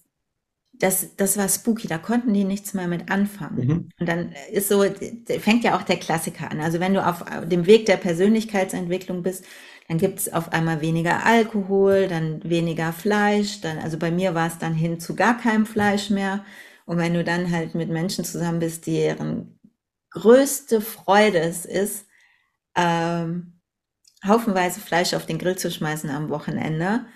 [0.78, 3.66] das, das war spooky, da konnten die nichts mehr mit anfangen.
[3.66, 3.88] Mhm.
[3.98, 4.84] Und dann ist so,
[5.40, 6.60] fängt ja auch der Klassiker an.
[6.60, 9.44] Also wenn du auf dem Weg der Persönlichkeitsentwicklung bist,
[9.88, 14.46] dann gibt es auf einmal weniger Alkohol, dann weniger Fleisch, dann, also bei mir war
[14.46, 16.44] es dann hin zu gar keinem Fleisch mehr.
[16.84, 19.58] Und wenn du dann halt mit Menschen zusammen bist, deren
[20.10, 22.06] größte Freude es ist,
[22.76, 23.60] ähm,
[24.26, 27.06] haufenweise Fleisch auf den Grill zu schmeißen am Wochenende,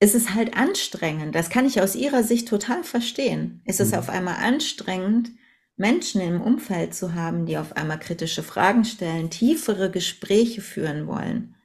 [0.00, 1.34] ist es halt anstrengend.
[1.34, 3.62] Das kann ich aus ihrer Sicht total verstehen.
[3.64, 3.98] Ist es mhm.
[3.98, 5.30] auf einmal anstrengend,
[5.76, 11.56] Menschen im Umfeld zu haben, die auf einmal kritische Fragen stellen, tiefere Gespräche führen wollen.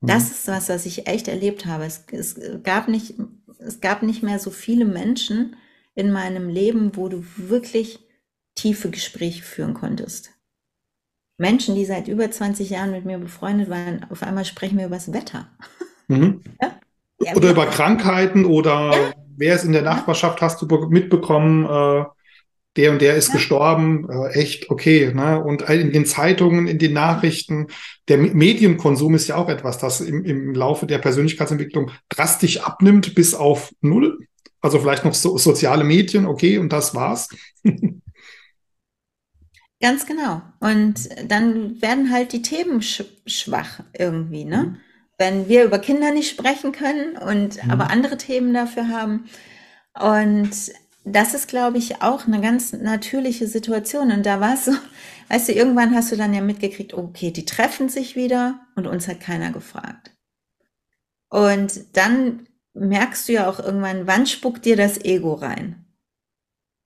[0.00, 0.30] Das mhm.
[0.30, 1.84] ist was, was ich echt erlebt habe.
[1.84, 3.14] Es, es, gab nicht,
[3.58, 5.56] es gab nicht mehr so viele Menschen
[5.94, 8.00] in meinem Leben, wo du wirklich
[8.54, 10.30] tiefe Gespräche führen konntest.
[11.38, 14.96] Menschen, die seit über 20 Jahren mit mir befreundet waren, auf einmal sprechen wir über
[14.96, 15.48] das Wetter.
[16.08, 16.42] Mhm.
[16.60, 16.80] Ja?
[17.20, 19.12] Ja, oder über Krankheiten oder ja.
[19.36, 22.04] wer ist in der Nachbarschaft, hast du mitbekommen, äh,
[22.76, 23.34] der und der ist ja.
[23.34, 25.12] gestorben, äh, echt okay.
[25.12, 25.42] Ne?
[25.42, 27.66] Und in den Zeitungen, in den Nachrichten,
[28.06, 33.34] der Medienkonsum ist ja auch etwas, das im, im Laufe der Persönlichkeitsentwicklung drastisch abnimmt bis
[33.34, 34.18] auf null.
[34.60, 37.28] Also vielleicht noch so, soziale Medien, okay, und das war's.
[39.80, 40.42] Ganz genau.
[40.58, 44.62] Und dann werden halt die Themen sch schwach irgendwie, ne?
[44.62, 44.87] Mhm
[45.18, 47.70] wenn wir über Kinder nicht sprechen können und mhm.
[47.70, 49.24] aber andere Themen dafür haben.
[49.98, 50.50] Und
[51.04, 54.12] das ist, glaube ich, auch eine ganz natürliche Situation.
[54.12, 54.72] Und da war es so,
[55.28, 59.08] weißt du, irgendwann hast du dann ja mitgekriegt, okay, die treffen sich wieder und uns
[59.08, 60.12] hat keiner gefragt.
[61.30, 65.84] Und dann merkst du ja auch irgendwann, wann spuckt dir das Ego rein?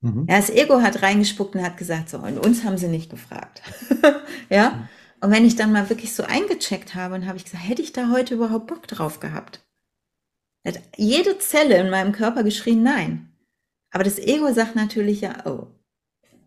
[0.00, 0.26] Mhm.
[0.28, 3.62] Ja, das Ego hat reingespuckt und hat gesagt, so, und uns haben sie nicht gefragt.
[4.48, 4.70] ja.
[4.70, 4.88] Mhm.
[5.22, 7.92] Und wenn ich dann mal wirklich so eingecheckt habe und habe ich gesagt, hätte ich
[7.92, 9.64] da heute überhaupt Bock drauf gehabt?
[10.66, 13.32] Hat jede Zelle in meinem Körper geschrien, nein.
[13.92, 15.68] Aber das Ego sagt natürlich ja, oh,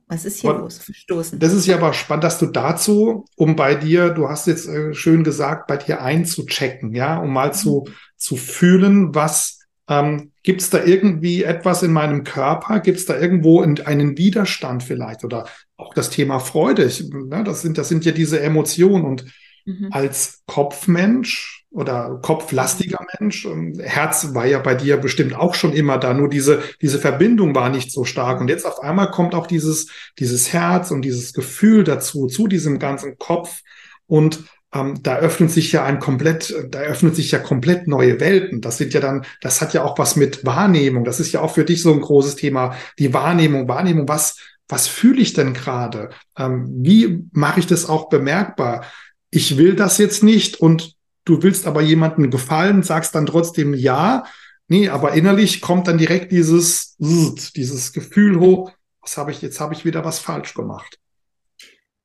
[0.07, 0.77] was ist hier und los?
[0.79, 1.39] Verstoßen.
[1.39, 4.93] Das ist ja aber spannend, dass du dazu, um bei dir, du hast jetzt äh,
[4.93, 7.53] schön gesagt, bei dir einzuchecken, ja, um mal mhm.
[7.53, 9.54] zu, zu fühlen, was
[9.87, 12.79] ähm, Gibt es da irgendwie etwas in meinem Körper?
[12.79, 15.23] Gibt es da irgendwo einen Widerstand vielleicht?
[15.23, 16.85] Oder auch das Thema Freude?
[16.85, 19.05] Ich, ne, das, sind, das sind ja diese Emotionen.
[19.05, 19.25] Und
[19.65, 19.89] mhm.
[19.91, 25.97] als Kopfmensch oder kopflastiger Mensch, ähm, Herz war ja bei dir bestimmt auch schon immer
[25.97, 28.39] da, nur diese, diese Verbindung war nicht so stark.
[28.39, 29.87] Und jetzt auf einmal kommt auch dieses,
[30.19, 33.61] dieses Herz und dieses Gefühl dazu, zu diesem ganzen Kopf.
[34.05, 34.43] Und
[34.75, 38.59] ähm, da öffnet sich ja ein komplett, da öffnet sich ja komplett neue Welten.
[38.59, 41.05] Das sind ja dann, das hat ja auch was mit Wahrnehmung.
[41.05, 42.75] Das ist ja auch für dich so ein großes Thema.
[42.99, 46.09] Die Wahrnehmung, Wahrnehmung, was, was fühle ich denn gerade?
[46.37, 48.83] Ähm, wie mache ich das auch bemerkbar?
[49.31, 54.25] Ich will das jetzt nicht und du willst aber jemandem gefallen, sagst dann trotzdem ja.
[54.67, 58.71] Nee, aber innerlich kommt dann direkt dieses, dieses Gefühl hoch,
[59.01, 60.99] was habe ich, jetzt habe ich wieder was falsch gemacht.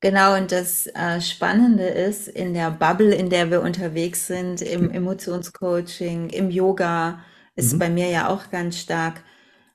[0.01, 4.89] Genau, und das äh, Spannende ist, in der Bubble, in der wir unterwegs sind, im
[4.89, 7.23] Emotionscoaching, im Yoga,
[7.55, 7.79] ist mhm.
[7.79, 9.23] bei mir ja auch ganz stark,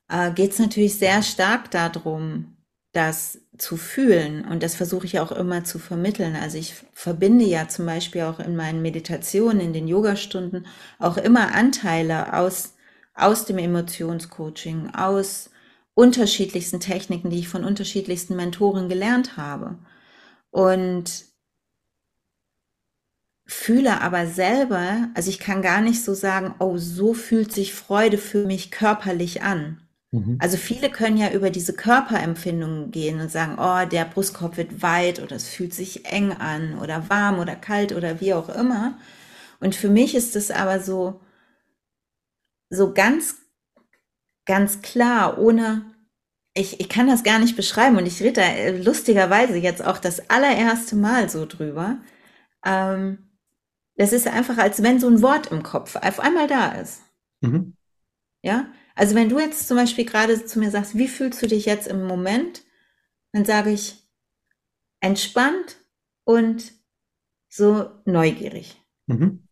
[0.09, 2.57] äh, geht es natürlich sehr stark darum,
[2.93, 4.45] das zu fühlen.
[4.45, 6.35] Und das versuche ich auch immer zu vermitteln.
[6.35, 10.66] Also ich verbinde ja zum Beispiel auch in meinen Meditationen, in den Yogastunden
[10.99, 12.74] auch immer Anteile aus,
[13.14, 15.51] aus dem Emotionscoaching, aus
[15.95, 19.79] unterschiedlichsten Techniken, die ich von unterschiedlichsten Mentoren gelernt habe.
[20.57, 21.27] Und
[23.45, 28.17] fühle aber selber, also ich kann gar nicht so sagen, oh, so fühlt sich Freude
[28.17, 29.83] für mich körperlich an.
[30.13, 30.39] Mhm.
[30.41, 35.21] Also viele können ja über diese Körperempfindungen gehen und sagen, oh, der Brustkorb wird weit
[35.21, 38.99] oder es fühlt sich eng an oder warm oder kalt oder wie auch immer.
[39.61, 41.21] Und für mich ist es aber so,
[42.71, 43.37] so ganz,
[44.47, 45.85] ganz klar, ohne,
[46.57, 49.99] ich, ich kann das gar nicht beschreiben und ich rede da äh, lustigerweise jetzt auch
[49.99, 52.01] das allererste Mal so drüber.
[52.65, 53.31] Ähm,
[53.97, 57.03] das ist einfach, als wenn so ein Wort im Kopf auf einmal da ist.
[57.43, 57.77] Mhm.
[58.43, 61.67] Ja, also wenn du jetzt zum Beispiel gerade zu mir sagst, wie fühlst du dich
[61.67, 62.65] jetzt im Moment,
[63.33, 64.09] dann sage ich
[65.01, 65.77] entspannt
[66.25, 66.73] und
[67.49, 68.81] so neugierig.
[69.07, 69.47] Mhm.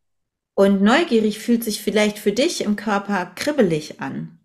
[0.54, 4.38] Und neugierig fühlt sich vielleicht für dich im Körper kribbelig an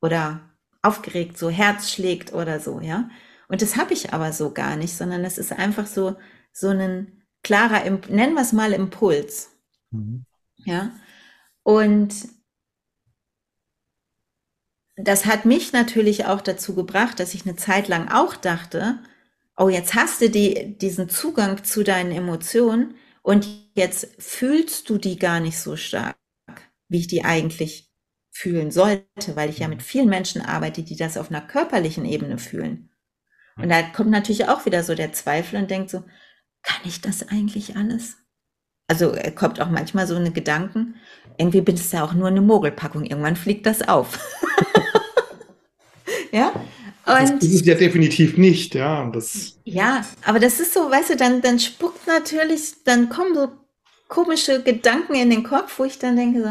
[0.00, 0.51] oder
[0.82, 3.08] aufgeregt, so Herz schlägt oder so, ja.
[3.48, 6.16] Und das habe ich aber so gar nicht, sondern es ist einfach so
[6.52, 9.50] so ein klarer, nennen wir es mal Impuls,
[9.90, 10.24] mhm.
[10.64, 10.92] ja.
[11.62, 12.14] Und
[14.96, 19.02] das hat mich natürlich auch dazu gebracht, dass ich eine Zeit lang auch dachte,
[19.56, 25.18] oh, jetzt hast du die, diesen Zugang zu deinen Emotionen und jetzt fühlst du die
[25.18, 26.16] gar nicht so stark,
[26.88, 27.91] wie ich die eigentlich
[28.32, 32.38] fühlen sollte, weil ich ja mit vielen Menschen arbeite, die das auf einer körperlichen Ebene
[32.38, 32.90] fühlen.
[33.56, 36.02] Und da kommt natürlich auch wieder so der Zweifel und denkt so,
[36.62, 38.16] kann ich das eigentlich alles?
[38.88, 40.96] Also kommt auch manchmal so eine Gedanken,
[41.36, 44.18] irgendwie bin es ja auch nur eine Mogelpackung, irgendwann fliegt das auf.
[46.32, 46.52] ja.
[47.04, 49.10] Und, das ist es ja definitiv nicht, ja.
[49.10, 53.48] Das ja, aber das ist so, weißt du, dann, dann spuckt natürlich, dann kommen so
[54.08, 56.48] komische Gedanken in den Kopf, wo ich dann denke, so.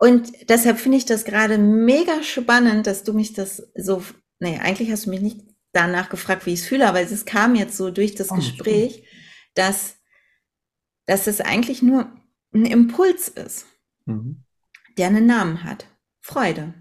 [0.00, 4.02] Und deshalb finde ich das gerade mega spannend, dass du mich das so,
[4.38, 5.42] nee, eigentlich hast du mich nicht
[5.72, 9.04] danach gefragt, wie ich es fühle, aber es kam jetzt so durch das oh, Gespräch,
[9.54, 9.96] dass,
[11.04, 12.10] dass es eigentlich nur
[12.54, 13.66] ein Impuls ist,
[14.06, 14.42] mhm.
[14.96, 15.86] der einen Namen hat.
[16.22, 16.72] Freude.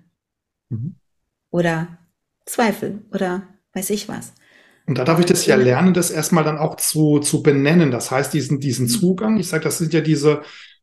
[0.70, 0.95] Mhm.
[1.51, 1.97] Oder
[2.45, 4.32] Zweifel oder weiß ich was.
[4.88, 7.91] Und da darf ich das ja lernen, das erstmal dann auch zu, zu benennen.
[7.91, 8.89] Das heißt, diesen, diesen mhm.
[8.89, 10.41] Zugang, ich sage, das sind ja diese,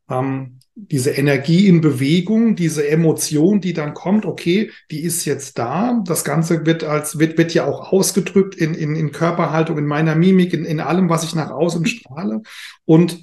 [0.09, 6.03] ähm, diese Energie in Bewegung, diese Emotion, die dann kommt, okay, die ist jetzt da.
[6.05, 10.15] Das Ganze wird als, wird, wird ja auch ausgedrückt in, in, in Körperhaltung, in meiner
[10.15, 11.87] Mimik, in, in allem, was ich nach außen mhm.
[11.87, 12.43] strahle.
[12.85, 13.23] Und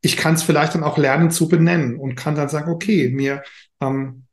[0.00, 3.44] ich kann es vielleicht dann auch lernen zu benennen und kann dann sagen, okay, mir,
[3.80, 4.24] ähm,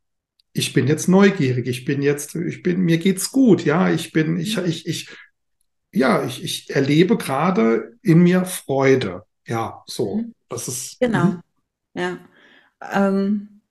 [0.51, 4.39] ich bin jetzt neugierig, ich bin jetzt, ich bin, mir geht's gut, ja, ich bin,
[4.39, 5.09] ich, ich, ich,
[5.91, 9.23] ja, ich, ich erlebe gerade in mir Freude.
[9.45, 10.17] Ja, so.
[10.17, 10.34] Mhm.
[10.49, 10.99] Das ist.
[10.99, 11.36] Genau.
[11.93, 12.17] Ja.
[12.81, 13.61] Ähm,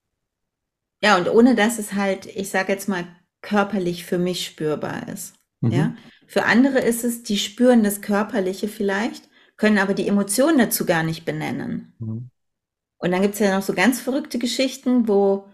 [1.02, 3.06] ja, und ohne dass es halt, ich sage jetzt mal,
[3.40, 5.34] körperlich für mich spürbar ist.
[5.60, 5.70] Mhm.
[5.70, 5.96] Ja.
[6.26, 11.02] Für andere ist es, die spüren das Körperliche vielleicht, können aber die Emotionen dazu gar
[11.02, 11.94] nicht benennen.
[11.98, 12.30] Mhm.
[12.98, 15.48] Und dann gibt es ja noch so ganz verrückte Geschichten, wo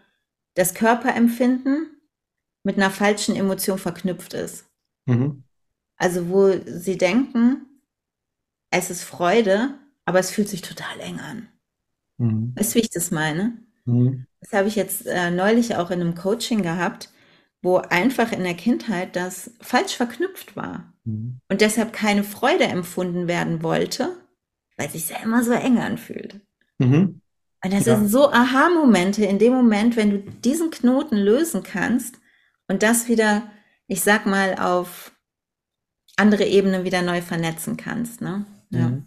[0.54, 1.94] das Körperempfinden
[2.62, 4.66] mit einer falschen Emotion verknüpft ist.
[5.06, 5.44] Mhm.
[5.96, 7.66] Also wo sie denken,
[8.70, 11.48] es ist Freude, aber es fühlt sich total eng an.
[12.18, 12.52] Mhm.
[12.56, 13.58] Weißt du, wie ich das meine?
[13.84, 14.26] Mhm.
[14.40, 17.10] Das habe ich jetzt äh, neulich auch in einem Coaching gehabt,
[17.62, 21.40] wo einfach in der Kindheit das falsch verknüpft war mhm.
[21.48, 24.16] und deshalb keine Freude empfunden werden wollte,
[24.76, 26.40] weil sich ja immer so eng anfühlt.
[26.78, 27.20] Mhm.
[27.64, 27.96] Und das ja.
[27.96, 32.16] sind so Aha-Momente in dem Moment, wenn du diesen Knoten lösen kannst
[32.68, 33.50] und das wieder,
[33.86, 35.12] ich sag mal, auf
[36.16, 38.20] andere Ebenen wieder neu vernetzen kannst.
[38.20, 38.44] Ne?
[38.68, 38.88] Ja.
[38.88, 39.06] Mhm.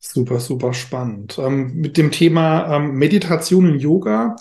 [0.00, 1.38] Super, super spannend.
[1.38, 4.36] Ähm, mit dem Thema ähm, Meditation und Yoga,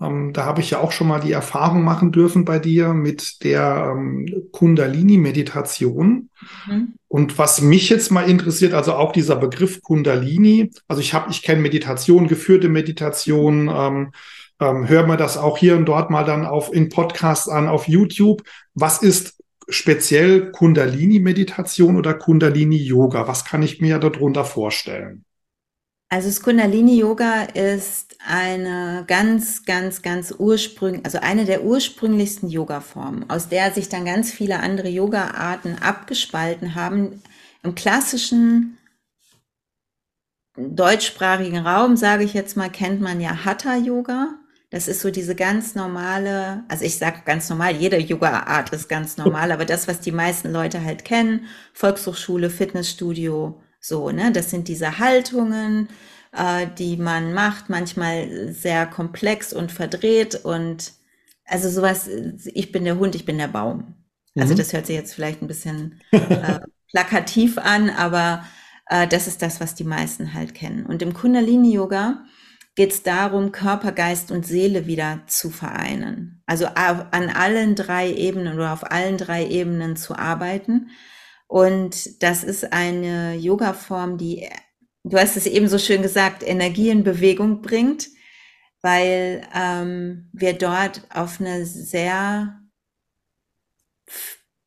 [0.00, 3.42] ähm, da habe ich ja auch schon mal die Erfahrung machen dürfen bei dir mit
[3.44, 6.30] der ähm, Kundalini-Meditation.
[6.66, 6.94] Mhm.
[7.08, 11.42] Und was mich jetzt mal interessiert, also auch dieser Begriff Kundalini, also ich habe, ich
[11.42, 14.12] kenne Meditation, geführte Meditation, ähm,
[14.60, 17.88] ähm, höre mir das auch hier und dort mal dann auf in Podcasts an, auf
[17.88, 18.42] YouTube.
[18.74, 19.39] Was ist
[19.70, 23.26] speziell Kundalini-Meditation oder Kundalini-Yoga?
[23.26, 25.24] Was kann ich mir darunter vorstellen?
[26.12, 33.48] Also das Kundalini-Yoga ist eine ganz, ganz, ganz ursprünglich, also eine der ursprünglichsten Yoga-Formen, aus
[33.48, 37.22] der sich dann ganz viele andere Yoga-Arten abgespalten haben.
[37.62, 38.76] Im klassischen
[40.56, 44.34] deutschsprachigen Raum, sage ich jetzt mal, kennt man ja Hatha-Yoga.
[44.70, 49.16] Das ist so diese ganz normale, also ich sage ganz normal, jede Yoga-Art ist ganz
[49.16, 54.68] normal, aber das, was die meisten Leute halt kennen, Volkshochschule, Fitnessstudio, so, ne, das sind
[54.68, 55.88] diese Haltungen,
[56.32, 60.92] äh, die man macht, manchmal sehr komplex und verdreht und
[61.46, 62.08] also sowas,
[62.44, 63.96] ich bin der Hund, ich bin der Baum.
[64.38, 64.58] Also mhm.
[64.58, 66.60] das hört sich jetzt vielleicht ein bisschen äh,
[66.90, 68.44] plakativ an, aber
[68.86, 70.86] äh, das ist das, was die meisten halt kennen.
[70.86, 72.24] Und im Kundalini-Yoga
[72.74, 76.42] geht es darum, Körper, Geist und Seele wieder zu vereinen.
[76.46, 80.90] Also an allen drei Ebenen oder auf allen drei Ebenen zu arbeiten.
[81.46, 84.48] Und das ist eine Yoga-Form, die,
[85.02, 88.08] du hast es eben so schön gesagt, Energie in Bewegung bringt,
[88.82, 92.60] weil ähm, wir dort auf eine sehr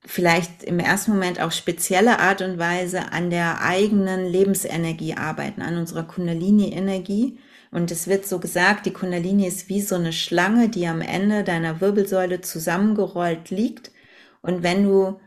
[0.05, 5.77] vielleicht im ersten Moment auch spezielle Art und Weise an der eigenen Lebensenergie arbeiten, an
[5.77, 7.39] unserer Kundalini-Energie.
[7.73, 11.43] Und es wird so gesagt, die Kundalini ist wie so eine Schlange, die am Ende
[11.43, 13.91] deiner Wirbelsäule zusammengerollt liegt.
[14.43, 15.19] Und wenn du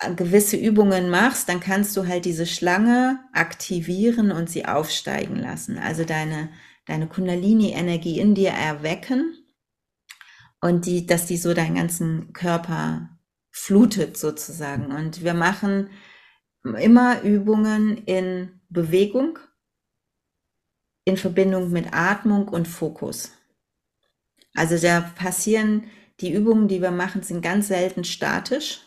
[0.00, 5.78] äh, gewisse Übungen machst, dann kannst du halt diese Schlange aktivieren und sie aufsteigen lassen.
[5.78, 6.50] Also deine,
[6.84, 9.34] deine Kundalini-Energie in dir erwecken
[10.60, 13.08] und die, dass die so deinen ganzen Körper
[13.50, 14.92] flutet sozusagen.
[14.92, 15.88] Und wir machen
[16.62, 19.38] immer Übungen in Bewegung,
[21.04, 23.32] in Verbindung mit Atmung und Fokus.
[24.54, 25.84] Also da passieren,
[26.20, 28.80] die Übungen, die wir machen, sind ganz selten statisch.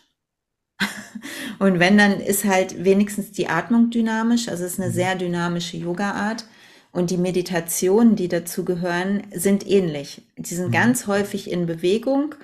[1.58, 4.48] Und wenn, dann ist halt wenigstens die Atmung dynamisch.
[4.48, 4.94] Also es ist eine mhm.
[4.94, 6.46] sehr dynamische Yoga-Art.
[6.90, 10.22] Und die Meditationen, die dazu gehören, sind ähnlich.
[10.38, 10.72] Die sind mhm.
[10.72, 12.34] ganz häufig in Bewegung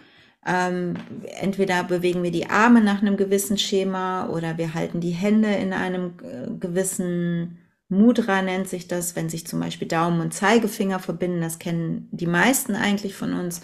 [0.47, 0.95] ähm,
[1.41, 5.73] entweder bewegen wir die Arme nach einem gewissen Schema oder wir halten die Hände in
[5.73, 7.59] einem äh, gewissen
[7.89, 11.41] Mudra nennt sich das, wenn sich zum Beispiel Daumen und Zeigefinger verbinden.
[11.41, 13.61] Das kennen die meisten eigentlich von uns.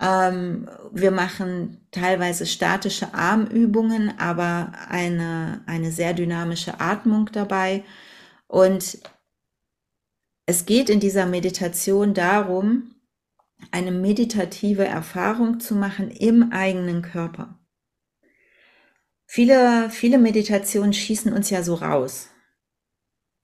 [0.00, 7.84] Ähm, wir machen teilweise statische Armübungen, aber eine, eine sehr dynamische Atmung dabei.
[8.46, 8.98] Und
[10.46, 12.94] es geht in dieser Meditation darum,
[13.70, 17.58] eine meditative Erfahrung zu machen im eigenen Körper.
[19.26, 22.28] Viele, viele Meditationen schießen uns ja so raus.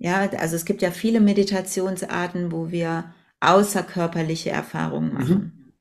[0.03, 5.15] Ja, also es gibt ja viele Meditationsarten, wo wir außerkörperliche Erfahrungen mhm.
[5.15, 5.37] machen.
[5.37, 5.73] Mhm.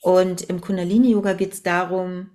[0.00, 2.30] Und im Kundalini-Yoga geht es darum,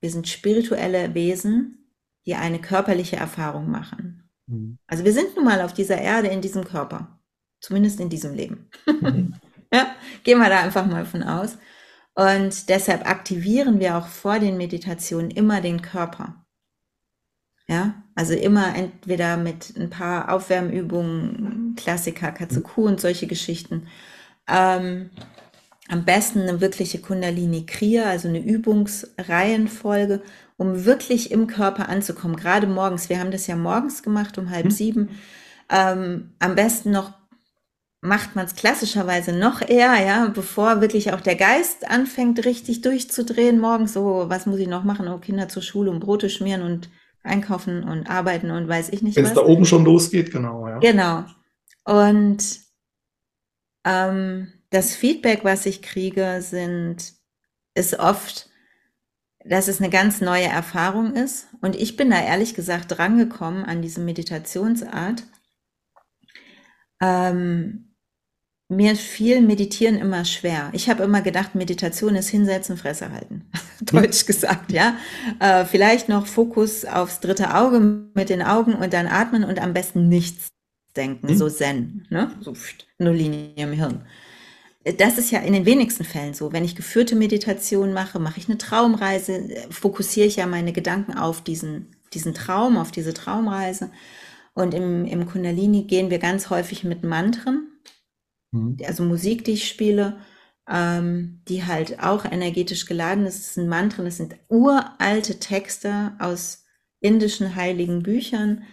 [0.00, 1.88] wir sind spirituelle Wesen,
[2.26, 4.30] die eine körperliche Erfahrung machen.
[4.46, 4.78] Mhm.
[4.86, 7.20] Also wir sind nun mal auf dieser Erde in diesem Körper,
[7.58, 8.70] zumindest in diesem Leben.
[8.86, 9.34] Mhm.
[9.72, 11.56] Ja, gehen wir da einfach mal von aus.
[12.14, 16.39] Und deshalb aktivieren wir auch vor den Meditationen immer den Körper.
[17.70, 23.86] Ja, also immer entweder mit ein paar Aufwärmübungen, Klassiker, Katsuku und solche Geschichten.
[24.48, 25.10] Ähm,
[25.88, 30.20] am besten eine wirkliche Kundalini Kriya, also eine Übungsreihenfolge,
[30.56, 32.34] um wirklich im Körper anzukommen.
[32.34, 33.08] Gerade morgens.
[33.08, 34.70] Wir haben das ja morgens gemacht um halb mhm.
[34.72, 35.08] sieben.
[35.68, 37.12] Ähm, am besten noch
[38.00, 43.60] macht man es klassischerweise noch eher, ja, bevor wirklich auch der Geist anfängt, richtig durchzudrehen.
[43.60, 45.06] Morgens so, was muss ich noch machen?
[45.06, 46.90] Oh, Kinder zur Schule und Brote schmieren und
[47.22, 50.78] einkaufen und arbeiten und weiß ich nicht Wenn es da oben schon losgeht, genau, ja.
[50.78, 51.24] Genau.
[51.84, 52.60] Und
[53.84, 57.14] ähm, das Feedback, was ich kriege, sind,
[57.74, 58.48] ist oft,
[59.44, 61.48] dass es eine ganz neue Erfahrung ist.
[61.60, 65.24] Und ich bin da ehrlich gesagt drangekommen an diese Meditationsart.
[67.00, 67.89] Ähm,
[68.70, 70.70] mir fiel Meditieren immer schwer.
[70.72, 73.44] Ich habe immer gedacht, Meditation ist hinsetzen, Fresse halten.
[73.80, 74.96] Deutsch gesagt, ja.
[75.40, 77.80] Äh, vielleicht noch Fokus aufs dritte Auge
[78.14, 80.48] mit den Augen und dann atmen und am besten nichts
[80.96, 81.36] denken, hm.
[81.36, 82.30] so Zen, ne?
[82.40, 82.54] So
[82.98, 84.02] nur Linie im Hirn.
[84.98, 86.52] Das ist ja in den wenigsten Fällen so.
[86.52, 91.42] Wenn ich geführte Meditation mache, mache ich eine Traumreise, fokussiere ich ja meine Gedanken auf
[91.42, 93.90] diesen, diesen Traum, auf diese Traumreise.
[94.54, 97.66] Und im, im Kundalini gehen wir ganz häufig mit Mantren
[98.52, 98.76] Mhm.
[98.86, 100.18] Also Musik, die ich spiele,
[100.68, 103.38] ähm, die halt auch energetisch geladen ist.
[103.40, 106.64] Es sind Mantren, es sind uralte Texte aus
[107.00, 108.64] indischen heiligen Büchern,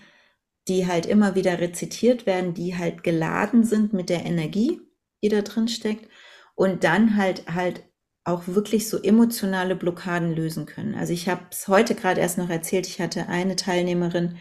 [0.67, 4.81] die halt immer wieder rezitiert werden, die halt geladen sind mit der Energie,
[5.23, 6.09] die da drin steckt
[6.55, 7.83] und dann halt halt
[8.25, 10.95] auch wirklich so emotionale Blockaden lösen können.
[10.95, 14.37] Also ich habe es heute gerade erst noch erzählt, ich hatte eine Teilnehmerin,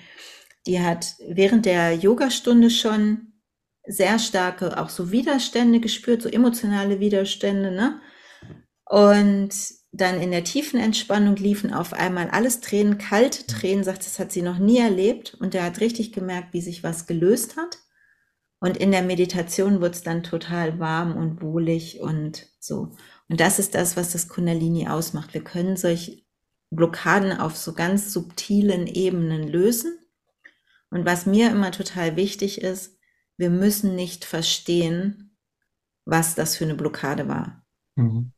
[0.66, 3.32] die hat während der Yogastunde schon
[3.86, 8.00] sehr starke auch so Widerstände gespürt, so emotionale Widerstände, ne?
[8.88, 9.50] Und
[9.92, 14.30] dann in der tiefen Entspannung liefen auf einmal alles Tränen, kalte Tränen, sagt, das hat
[14.30, 15.34] sie noch nie erlebt.
[15.40, 17.78] Und er hat richtig gemerkt, wie sich was gelöst hat.
[18.60, 22.94] Und in der Meditation wird es dann total warm und wohlig und so.
[23.28, 25.34] Und das ist das, was das Kundalini ausmacht.
[25.34, 26.22] Wir können solche
[26.70, 29.98] Blockaden auf so ganz subtilen Ebenen lösen.
[30.90, 32.95] Und was mir immer total wichtig ist,
[33.36, 35.36] wir müssen nicht verstehen,
[36.04, 37.64] was das für eine Blockade war.
[37.96, 38.32] Mhm.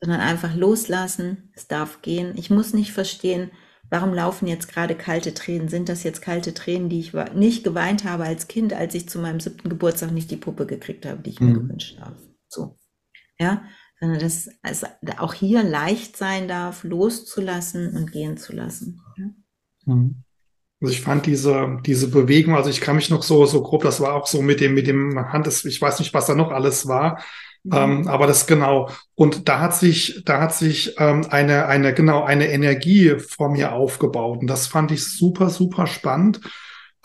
[0.00, 2.36] Sondern einfach loslassen, es darf gehen.
[2.36, 3.50] Ich muss nicht verstehen,
[3.90, 5.68] warum laufen jetzt gerade kalte Tränen?
[5.68, 9.18] Sind das jetzt kalte Tränen, die ich nicht geweint habe als Kind, als ich zu
[9.18, 11.48] meinem siebten Geburtstag nicht die Puppe gekriegt habe, die ich mhm.
[11.48, 12.16] mir gewünscht habe?
[12.48, 12.78] So.
[13.38, 13.64] Ja,
[13.98, 14.84] sondern dass es
[15.18, 19.00] auch hier leicht sein darf, loszulassen und gehen zu lassen.
[19.86, 20.23] Mhm.
[20.80, 24.00] Also ich fand diese, diese Bewegung, also ich kann mich noch so, so grob, das
[24.00, 26.86] war auch so mit dem, mit dem Hand, ich weiß nicht, was da noch alles
[26.88, 27.22] war,
[27.62, 27.72] mhm.
[27.72, 28.90] ähm, aber das genau.
[29.14, 33.72] Und da hat sich, da hat sich ähm, eine, eine, genau, eine Energie vor mir
[33.72, 34.40] aufgebaut.
[34.40, 36.40] Und das fand ich super, super spannend.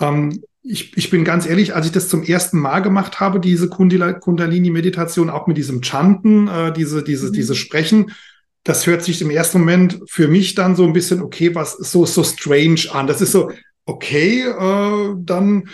[0.02, 3.70] Ähm, ich, ich bin ganz ehrlich, als ich das zum ersten Mal gemacht habe, diese
[3.70, 7.34] Kundalini-Meditation, auch mit diesem Chanten, äh, diese, diese, mhm.
[7.34, 8.12] diese Sprechen,
[8.64, 12.06] das hört sich im ersten Moment für mich dann so ein bisschen, okay, was so,
[12.06, 13.08] so strange an.
[13.08, 13.52] Das ist so,
[13.86, 15.70] okay, äh, dann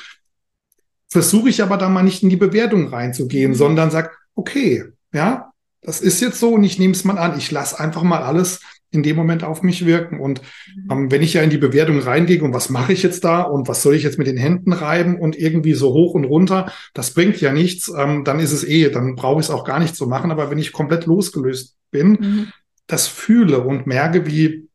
[1.09, 3.55] versuche ich aber da mal nicht in die Bewertung reinzugehen, mhm.
[3.55, 4.83] sondern sag, okay,
[5.13, 7.37] ja, das ist jetzt so und ich nehme es mal an.
[7.37, 8.59] Ich lasse einfach mal alles
[8.91, 10.19] in dem Moment auf mich wirken.
[10.19, 10.91] Und mhm.
[10.91, 13.67] ähm, wenn ich ja in die Bewertung reingehe und was mache ich jetzt da und
[13.67, 17.13] was soll ich jetzt mit den Händen reiben und irgendwie so hoch und runter, das
[17.13, 19.95] bringt ja nichts, ähm, dann ist es eh, dann brauche ich es auch gar nicht
[19.95, 20.31] zu machen.
[20.31, 22.47] Aber wenn ich komplett losgelöst bin, mhm.
[22.87, 24.69] Das fühle und merke, wie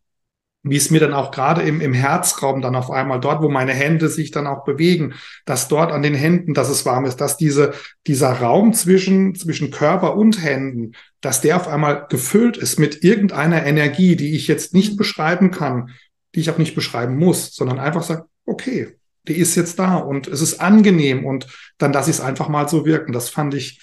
[0.63, 3.73] wie es mir dann auch gerade im, im Herzraum dann auf einmal dort, wo meine
[3.73, 5.15] Hände sich dann auch bewegen,
[5.47, 7.73] dass dort an den Händen, dass es warm ist, dass diese,
[8.07, 10.93] dieser Raum zwischen, zwischen Körper und Händen,
[11.23, 15.91] dass der auf einmal gefüllt ist mit irgendeiner Energie, die ich jetzt nicht beschreiben kann,
[16.35, 18.89] die ich auch nicht beschreiben muss, sondern einfach sage, okay,
[19.29, 21.47] die ist jetzt da und es ist angenehm und
[21.79, 23.13] dann lasse ich es einfach mal so wirken.
[23.13, 23.81] Das fand ich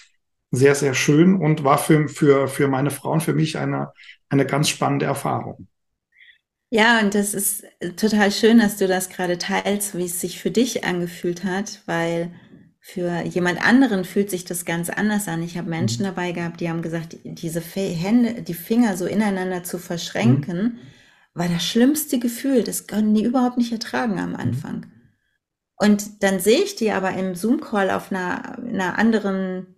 [0.52, 3.92] sehr, sehr schön und war für, für, für meine Frau und für mich eine,
[4.30, 5.68] eine ganz spannende Erfahrung.
[6.70, 7.64] Ja, und das ist
[7.96, 12.32] total schön, dass du das gerade teilst, wie es sich für dich angefühlt hat, weil
[12.80, 15.44] für jemand anderen fühlt sich das ganz anders an.
[15.44, 16.08] Ich habe Menschen mhm.
[16.08, 20.78] dabei gehabt, die haben gesagt, diese Hände, die Finger so ineinander zu verschränken, mhm.
[21.34, 22.64] war das schlimmste Gefühl.
[22.64, 24.36] Das können die überhaupt nicht ertragen am mhm.
[24.36, 24.86] Anfang.
[25.78, 29.77] Und dann sehe ich die aber im Zoom-Call auf einer, einer anderen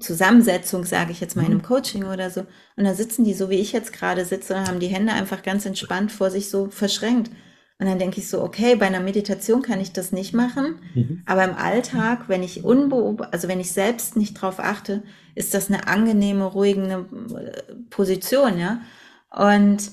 [0.00, 1.64] Zusammensetzung, sage ich jetzt mal in einem mhm.
[1.64, 2.40] Coaching oder so.
[2.76, 5.42] Und da sitzen die so, wie ich jetzt gerade sitze, und haben die Hände einfach
[5.42, 7.30] ganz entspannt vor sich so verschränkt.
[7.80, 11.22] Und dann denke ich so, okay, bei einer Meditation kann ich das nicht machen, mhm.
[11.26, 15.04] aber im Alltag, wenn ich unbeobacht, also wenn ich selbst nicht drauf achte,
[15.36, 18.80] ist das eine angenehme, ruhige äh, Position, ja.
[19.30, 19.92] Und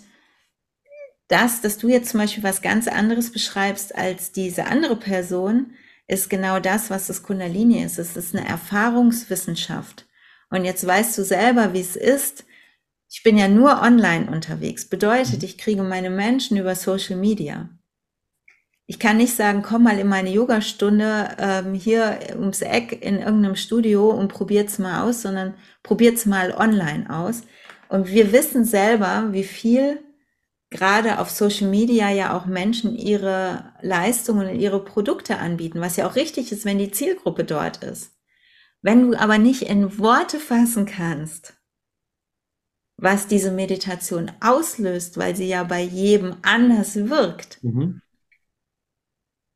[1.28, 5.74] das, dass du jetzt zum Beispiel was ganz anderes beschreibst als diese andere Person,
[6.08, 7.98] ist genau das, was das Kundalini ist.
[7.98, 10.08] Es ist eine Erfahrungswissenschaft.
[10.50, 12.46] Und jetzt weißt du selber, wie es ist.
[13.10, 14.88] Ich bin ja nur online unterwegs.
[14.88, 17.70] Bedeutet, ich kriege meine Menschen über Social Media.
[18.88, 23.56] Ich kann nicht sagen, komm mal in meine Yogastunde ähm, hier ums Eck in irgendeinem
[23.56, 27.42] Studio und probiert's mal aus, sondern probiert's mal online aus.
[27.90, 30.04] Und wir wissen selber, wie viel
[30.76, 36.08] gerade auf Social Media ja auch Menschen ihre Leistungen und ihre Produkte anbieten, was ja
[36.08, 38.12] auch richtig ist, wenn die Zielgruppe dort ist.
[38.82, 41.54] Wenn du aber nicht in Worte fassen kannst,
[42.98, 48.02] was diese Meditation auslöst, weil sie ja bei jedem anders wirkt, mhm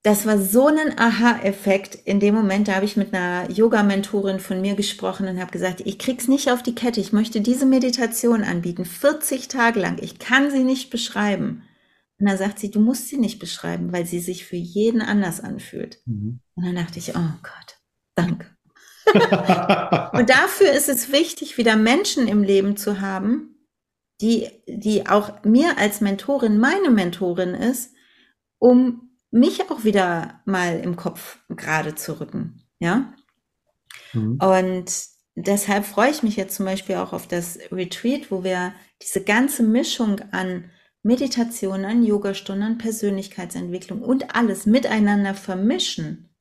[0.03, 1.95] das war so ein Aha-Effekt.
[1.95, 5.81] In dem Moment, da habe ich mit einer Yoga-Mentorin von mir gesprochen und habe gesagt,
[5.83, 7.01] ich krieg's nicht auf die Kette.
[7.01, 9.97] Ich möchte diese Meditation anbieten, 40 Tage lang.
[10.01, 11.63] Ich kann sie nicht beschreiben.
[12.17, 15.41] Und dann sagt sie, du musst sie nicht beschreiben, weil sie sich für jeden anders
[15.41, 16.01] anfühlt.
[16.05, 16.39] Mhm.
[16.55, 17.77] Und dann dachte ich, oh Gott,
[18.15, 18.47] danke.
[20.13, 23.55] und dafür ist es wichtig, wieder Menschen im Leben zu haben,
[24.21, 27.93] die, die auch mir als Mentorin meine Mentorin ist,
[28.59, 32.63] um mich auch wieder mal im Kopf gerade zu rücken.
[32.79, 33.13] Ja.
[34.13, 34.39] Mhm.
[34.41, 34.91] Und
[35.35, 39.63] deshalb freue ich mich jetzt zum Beispiel auch auf das Retreat, wo wir diese ganze
[39.63, 40.71] Mischung an
[41.03, 46.35] Meditation, an Yogastunden, an Persönlichkeitsentwicklung und alles miteinander vermischen,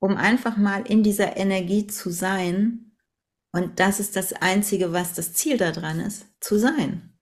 [0.00, 2.96] um einfach mal in dieser Energie zu sein.
[3.52, 7.18] Und das ist das Einzige, was das Ziel daran ist, zu sein.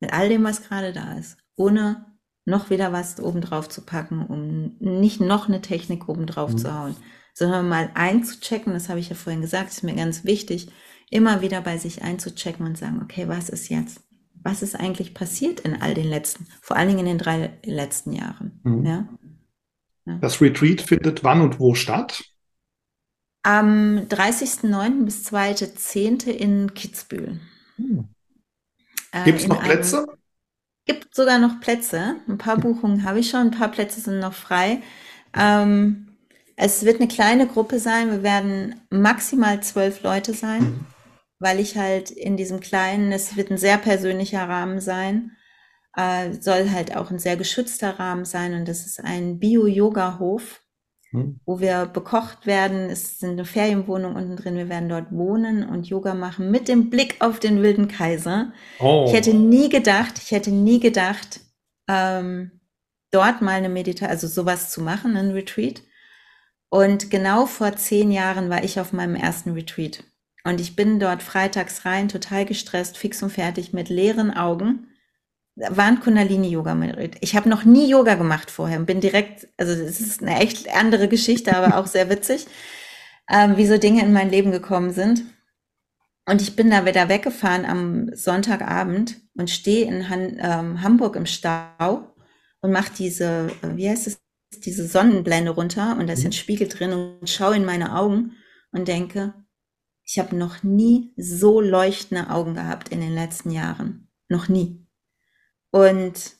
[0.00, 1.38] Mit all dem, was gerade da ist.
[1.56, 2.15] Ohne
[2.46, 6.58] noch wieder was obendrauf zu packen, um nicht noch eine Technik obendrauf mhm.
[6.58, 6.96] zu hauen,
[7.34, 10.68] sondern mal einzuchecken, das habe ich ja vorhin gesagt, ist mir ganz wichtig,
[11.10, 14.00] immer wieder bei sich einzuchecken und sagen, okay, was ist jetzt?
[14.42, 18.12] Was ist eigentlich passiert in all den letzten, vor allen Dingen in den drei letzten
[18.12, 18.60] Jahren?
[18.62, 18.86] Mhm.
[18.86, 19.08] Ja?
[20.06, 20.18] ja?
[20.20, 22.24] Das Retreat findet wann und wo statt?
[23.42, 25.04] Am 30.09.
[25.04, 26.28] bis 2.10.
[26.28, 27.40] in Kitzbühel.
[27.76, 28.08] Hm.
[29.24, 29.98] Gibt es noch Plätze?
[29.98, 30.16] Einem,
[30.86, 32.16] gibt sogar noch Plätze.
[32.28, 34.80] Ein paar Buchungen habe ich schon, ein paar Plätze sind noch frei.
[35.36, 36.16] Ähm,
[36.56, 38.10] es wird eine kleine Gruppe sein.
[38.10, 40.86] Wir werden maximal zwölf Leute sein, mhm.
[41.38, 45.32] weil ich halt in diesem kleinen, es wird ein sehr persönlicher Rahmen sein,
[45.94, 50.62] äh, soll halt auch ein sehr geschützter Rahmen sein und das ist ein Bio-Yoga-Hof
[51.16, 51.40] hm.
[51.44, 52.90] wo wir bekocht werden.
[52.90, 54.56] Es sind eine Ferienwohnung unten drin.
[54.56, 58.52] Wir werden dort wohnen und Yoga machen mit dem Blick auf den wilden Kaiser.
[58.78, 59.04] Oh.
[59.08, 61.40] Ich hätte nie gedacht, ich hätte nie gedacht,
[61.88, 62.60] ähm,
[63.10, 65.82] dort mal eine Meditation, also sowas zu machen, ein Retreat.
[66.68, 70.04] Und genau vor zehn Jahren war ich auf meinem ersten Retreat.
[70.44, 74.88] Und ich bin dort freitags rein, total gestresst, fix und fertig, mit leeren Augen
[75.56, 77.16] war ein Kundalini-Yoga mit.
[77.20, 80.68] Ich habe noch nie Yoga gemacht vorher und bin direkt, also es ist eine echt
[80.74, 82.46] andere Geschichte, aber auch sehr witzig,
[83.30, 85.24] ähm, wie so Dinge in mein Leben gekommen sind.
[86.26, 91.26] Und ich bin da wieder weggefahren am Sonntagabend und stehe in Han ähm, Hamburg im
[91.26, 92.14] Stau
[92.60, 94.20] und mache diese, äh, wie heißt es,
[94.64, 96.32] diese Sonnenblende runter und da ist ein mhm.
[96.32, 98.32] Spiegel drin und schaue in meine Augen
[98.72, 99.34] und denke,
[100.04, 104.08] ich habe noch nie so leuchtende Augen gehabt in den letzten Jahren.
[104.28, 104.85] Noch nie.
[105.76, 106.32] Und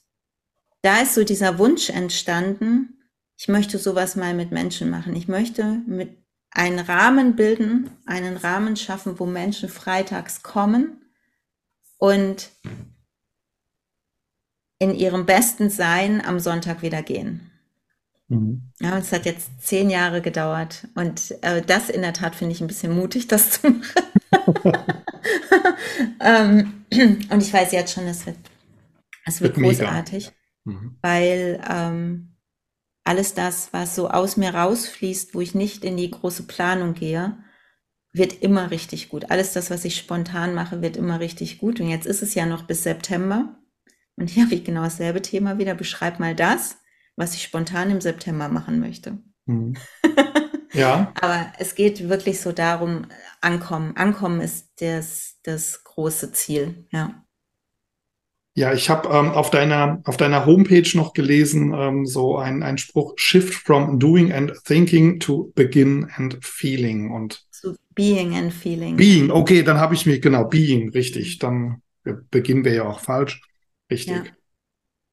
[0.80, 3.02] da ist so dieser Wunsch entstanden,
[3.36, 5.14] ich möchte sowas mal mit Menschen machen.
[5.14, 6.16] Ich möchte mit
[6.50, 11.02] einen Rahmen bilden, einen Rahmen schaffen, wo Menschen freitags kommen
[11.98, 12.48] und
[14.78, 17.50] in ihrem besten Sein am Sonntag wieder gehen.
[18.28, 18.72] Mhm.
[18.80, 22.62] Ja, es hat jetzt zehn Jahre gedauert und äh, das in der Tat finde ich
[22.62, 24.72] ein bisschen mutig, das zu machen.
[26.20, 26.84] ähm,
[27.28, 28.38] und ich weiß jetzt schon, es wird
[29.26, 30.32] es wird, wird großartig,
[30.64, 30.96] mhm.
[31.02, 32.36] weil ähm,
[33.04, 37.36] alles das, was so aus mir rausfließt, wo ich nicht in die große Planung gehe,
[38.12, 39.30] wird immer richtig gut.
[39.30, 41.80] Alles das, was ich spontan mache, wird immer richtig gut.
[41.80, 43.58] Und jetzt ist es ja noch bis September.
[44.16, 45.74] Und hier habe ich genau dasselbe Thema wieder.
[45.74, 46.78] Beschreib mal das,
[47.14, 49.18] was ich spontan im September machen möchte.
[49.44, 49.76] Mhm.
[50.72, 51.12] Ja.
[51.20, 53.06] Aber es geht wirklich so darum,
[53.40, 53.96] ankommen.
[53.96, 57.25] Ankommen ist das, das große Ziel, ja.
[58.56, 62.78] Ja, ich habe ähm, auf deiner auf deiner Homepage noch gelesen ähm, so ein ein
[62.78, 68.96] Spruch Shift from doing and thinking to begin and feeling und so being and feeling.
[68.96, 71.38] Being, okay, dann habe ich mich genau being richtig.
[71.38, 71.82] Dann
[72.30, 73.42] beginnen wir ja auch falsch,
[73.90, 74.16] richtig.
[74.16, 74.24] Ja.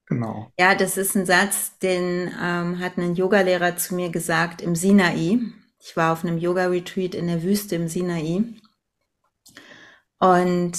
[0.05, 0.51] Genau.
[0.57, 5.39] Ja, das ist ein Satz, den ähm, hat ein Yogalehrer zu mir gesagt im Sinai.
[5.81, 8.43] Ich war auf einem Yoga-Retreat in der Wüste im Sinai.
[10.19, 10.73] Und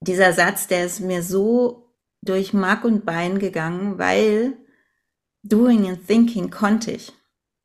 [0.00, 1.81] dieser Satz, der ist mir so
[2.22, 4.56] durch Mark und Bein gegangen, weil
[5.42, 7.12] Doing and Thinking konnte ich.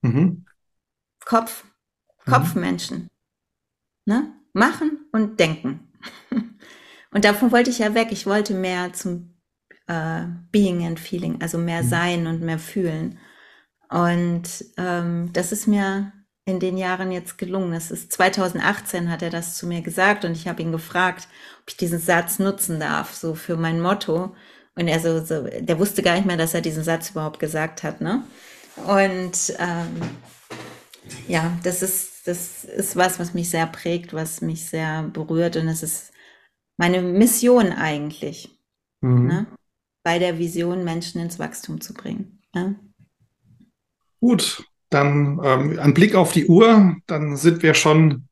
[0.02, 0.46] Mhm.
[1.24, 1.64] Kopf,
[2.26, 2.32] mhm.
[2.32, 3.08] Kopfmenschen.
[4.06, 4.34] Ne?
[4.54, 5.92] Machen und denken.
[7.12, 8.10] und davon wollte ich ja weg.
[8.12, 9.38] Ich wollte mehr zum
[9.88, 11.88] äh, Being and Feeling, also mehr mhm.
[11.88, 13.20] sein und mehr fühlen.
[13.90, 16.12] Und ähm, das ist mir
[16.48, 17.74] in den Jahren jetzt gelungen.
[17.74, 21.28] Es ist 2018 hat er das zu mir gesagt und ich habe ihn gefragt,
[21.62, 24.34] ob ich diesen Satz nutzen darf, so für mein Motto.
[24.74, 27.84] Und er so, so der wusste gar nicht mehr, dass er diesen Satz überhaupt gesagt
[27.84, 28.24] hat, ne?
[28.86, 30.02] Und ähm,
[31.28, 35.68] ja, das ist, das ist was, was mich sehr prägt, was mich sehr berührt und
[35.68, 36.14] es ist
[36.78, 38.58] meine Mission eigentlich,
[39.02, 39.28] mhm.
[39.28, 39.48] ne?
[40.04, 42.42] bei der Vision, Menschen ins Wachstum zu bringen.
[42.54, 42.80] Ne?
[44.22, 48.28] Gut, dann ähm, ein Blick auf die Uhr, dann sind wir schon,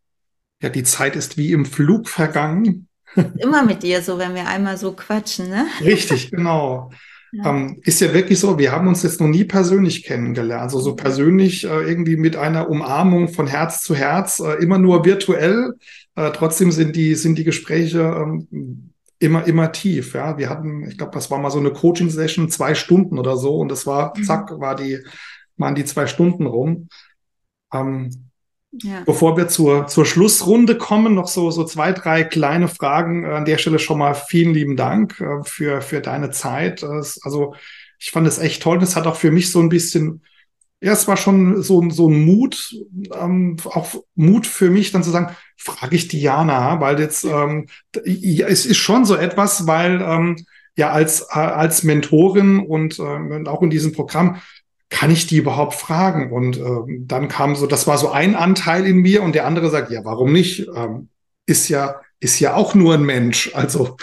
[0.61, 2.87] ja, die Zeit ist wie im Flug vergangen.
[3.37, 5.67] Immer mit dir so, wenn wir einmal so quatschen, ne?
[5.81, 6.91] Richtig, genau.
[7.31, 7.49] Ja.
[7.49, 10.61] Ähm, ist ja wirklich so, wir haben uns jetzt noch nie persönlich kennengelernt.
[10.61, 15.03] Also so persönlich äh, irgendwie mit einer Umarmung von Herz zu Herz, äh, immer nur
[15.03, 15.73] virtuell.
[16.15, 20.13] Äh, trotzdem sind die, sind die Gespräche ähm, immer, immer tief.
[20.13, 23.57] Ja, wir hatten, ich glaube, das war mal so eine Coaching-Session, zwei Stunden oder so,
[23.57, 24.23] und das war, mhm.
[24.23, 24.99] zack, war die,
[25.57, 26.89] waren die zwei Stunden rum.
[27.73, 28.09] Ähm,
[28.83, 29.03] ja.
[29.05, 33.23] Bevor wir zur, zur Schlussrunde kommen, noch so, so zwei, drei kleine Fragen.
[33.23, 36.83] Äh, an der Stelle schon mal vielen lieben Dank äh, für, für deine Zeit.
[36.83, 37.55] Also
[37.99, 38.79] ich fand es echt toll.
[38.79, 40.23] Das hat auch für mich so ein bisschen,
[40.81, 42.75] ja, es war schon so, so ein Mut,
[43.13, 47.67] ähm, auch Mut für mich, dann zu sagen, frage ich Diana, weil jetzt, ähm,
[48.03, 50.35] ja, es ist schon so etwas, weil ähm,
[50.77, 54.41] ja als, äh, als Mentorin und äh, auch in diesem Programm
[54.89, 56.31] kann ich die überhaupt fragen?
[56.31, 59.69] Und äh, dann kam so, das war so ein Anteil in mir und der andere
[59.69, 60.67] sagt, ja, warum nicht?
[60.75, 61.09] Ähm,
[61.45, 63.51] ist ja, ist ja auch nur ein Mensch.
[63.53, 63.97] Also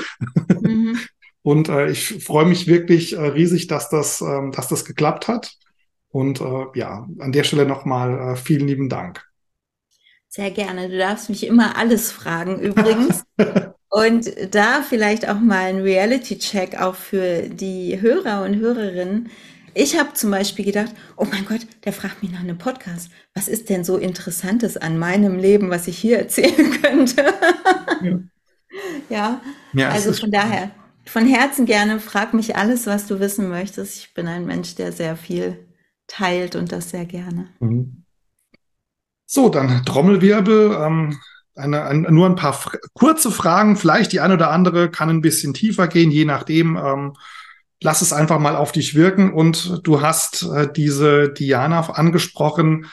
[0.60, 0.98] mhm.
[1.42, 5.56] und äh, ich freue mich wirklich äh, riesig, dass das, äh, dass das geklappt hat.
[6.08, 9.24] Und äh, ja, an der Stelle nochmal äh, vielen lieben Dank.
[10.28, 10.88] Sehr gerne.
[10.88, 13.24] Du darfst mich immer alles fragen, übrigens.
[13.92, 19.28] Und da vielleicht auch mal ein Reality-Check auch für die Hörer und Hörerinnen.
[19.74, 23.10] Ich habe zum Beispiel gedacht, oh mein Gott, der fragt mich nach einem Podcast.
[23.34, 27.24] Was ist denn so Interessantes an meinem Leben, was ich hier erzählen könnte?
[28.02, 28.18] ja.
[29.08, 29.40] ja.
[29.72, 30.70] ja also von daher,
[31.06, 33.98] von Herzen gerne, frag mich alles, was du wissen möchtest.
[33.98, 35.66] Ich bin ein Mensch, der sehr viel
[36.06, 37.48] teilt und das sehr gerne.
[37.60, 38.04] Mhm.
[39.26, 40.76] So, dann Trommelwirbel.
[40.78, 41.18] Ähm,
[41.54, 42.58] eine, ein, nur ein paar
[42.94, 43.76] kurze Fragen.
[43.76, 46.76] Vielleicht die eine oder andere kann ein bisschen tiefer gehen, je nachdem.
[46.76, 47.14] Ähm,
[47.82, 49.32] lass es einfach mal auf dich wirken.
[49.32, 52.86] Und du hast äh, diese Diana angesprochen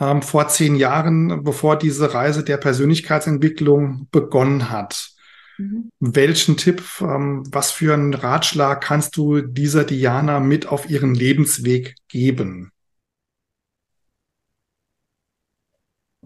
[0.00, 5.10] ähm, vor zehn Jahren, bevor diese Reise der Persönlichkeitsentwicklung begonnen hat.
[5.58, 5.90] Mhm.
[6.00, 11.94] Welchen Tipp, ähm, was für einen Ratschlag kannst du dieser Diana mit auf ihren Lebensweg
[12.08, 12.72] geben?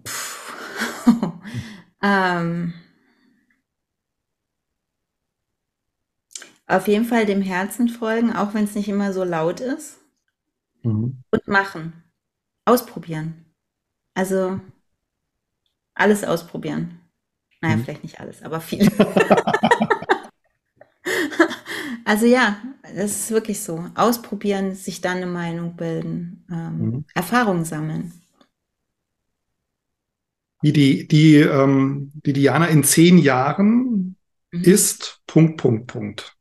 [2.03, 2.73] ähm,
[6.67, 9.99] auf jeden Fall dem Herzen folgen, auch wenn es nicht immer so laut ist.
[10.83, 11.23] Mhm.
[11.31, 12.03] Und machen.
[12.65, 13.45] Ausprobieren.
[14.15, 14.61] Also
[15.95, 17.01] alles ausprobieren.
[17.61, 17.85] Naja, mhm.
[17.85, 18.91] vielleicht nicht alles, aber viel.
[22.05, 23.87] also ja, das ist wirklich so.
[23.95, 27.05] Ausprobieren, sich dann eine Meinung bilden, ähm, mhm.
[27.15, 28.13] Erfahrung sammeln.
[30.63, 34.17] Wie die, die, ähm, die Diana in zehn Jahren
[34.51, 34.63] mhm.
[34.63, 36.36] ist Punkt, Punkt, Punkt.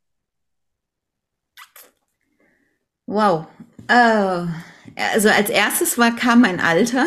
[3.06, 3.46] Wow.
[3.90, 4.48] Uh,
[4.96, 7.06] also als erstes war, kam mein Alter.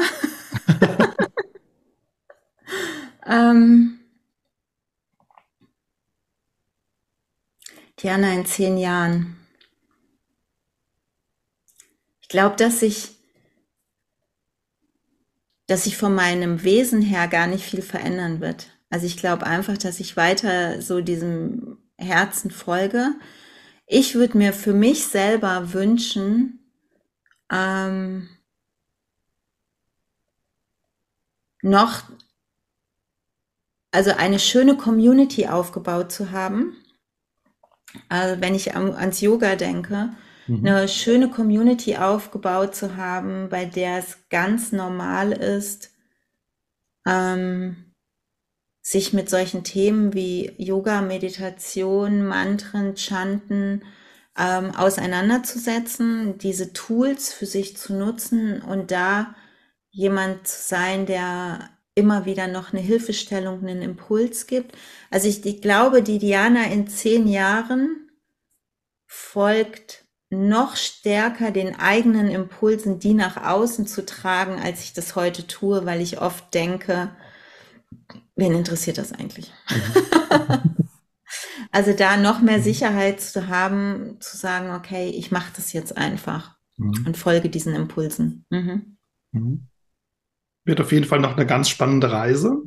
[3.25, 3.99] ähm,
[8.01, 9.35] Diana in zehn Jahren.
[12.21, 13.17] Ich glaube, dass ich,
[15.67, 18.67] dass sich von meinem Wesen her gar nicht viel verändern wird.
[18.89, 23.15] Also ich glaube einfach, dass ich weiter so diesem Herzen folge.
[23.91, 26.71] Ich würde mir für mich selber wünschen,
[27.51, 28.29] ähm,
[31.61, 32.03] noch,
[33.91, 36.75] also eine schöne Community aufgebaut zu haben
[38.07, 40.11] also wenn ich ans Yoga denke,
[40.47, 40.65] mhm.
[40.65, 45.91] eine schöne Community aufgebaut zu haben, bei der es ganz normal ist,
[47.05, 47.88] ähm,
[48.89, 53.83] sich mit solchen Themen wie Yoga, Meditation, Mantren, Chanten
[54.35, 59.35] ähm, auseinanderzusetzen, diese Tools für sich zu nutzen und da
[59.91, 64.75] jemand zu sein, der immer wieder noch eine Hilfestellung, einen Impuls gibt.
[65.11, 68.09] Also ich, ich glaube, die Diana in zehn Jahren
[69.05, 75.45] folgt noch stärker den eigenen Impulsen, die nach außen zu tragen, als ich das heute
[75.45, 77.11] tue, weil ich oft denke,
[78.39, 79.51] wen interessiert das eigentlich?
[79.69, 80.75] Mhm.
[81.71, 82.63] also da noch mehr mhm.
[82.63, 87.05] Sicherheit zu haben, zu sagen, okay, ich mache das jetzt einfach mhm.
[87.05, 88.45] und folge diesen Impulsen.
[88.49, 88.97] Mhm.
[89.31, 89.67] Mhm.
[90.65, 92.63] Wird auf jeden Fall noch eine ganz spannende Reise.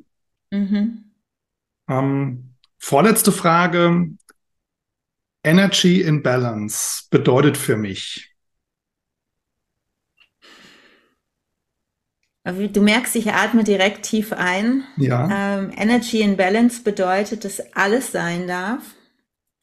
[0.50, 1.12] Mhm.
[1.88, 4.10] Ähm, vorletzte Frage.
[5.44, 8.31] Energy in Balance bedeutet für mich.
[12.45, 14.82] Du merkst, ich atme direkt tief ein.
[14.97, 15.59] Ja.
[15.59, 18.97] Ähm, Energy in Balance bedeutet, dass alles sein darf.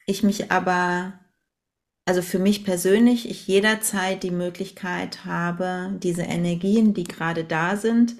[0.06, 1.20] Ich mich aber,
[2.06, 8.16] also für mich persönlich, ich jederzeit die Möglichkeit habe, diese Energien, die gerade da sind,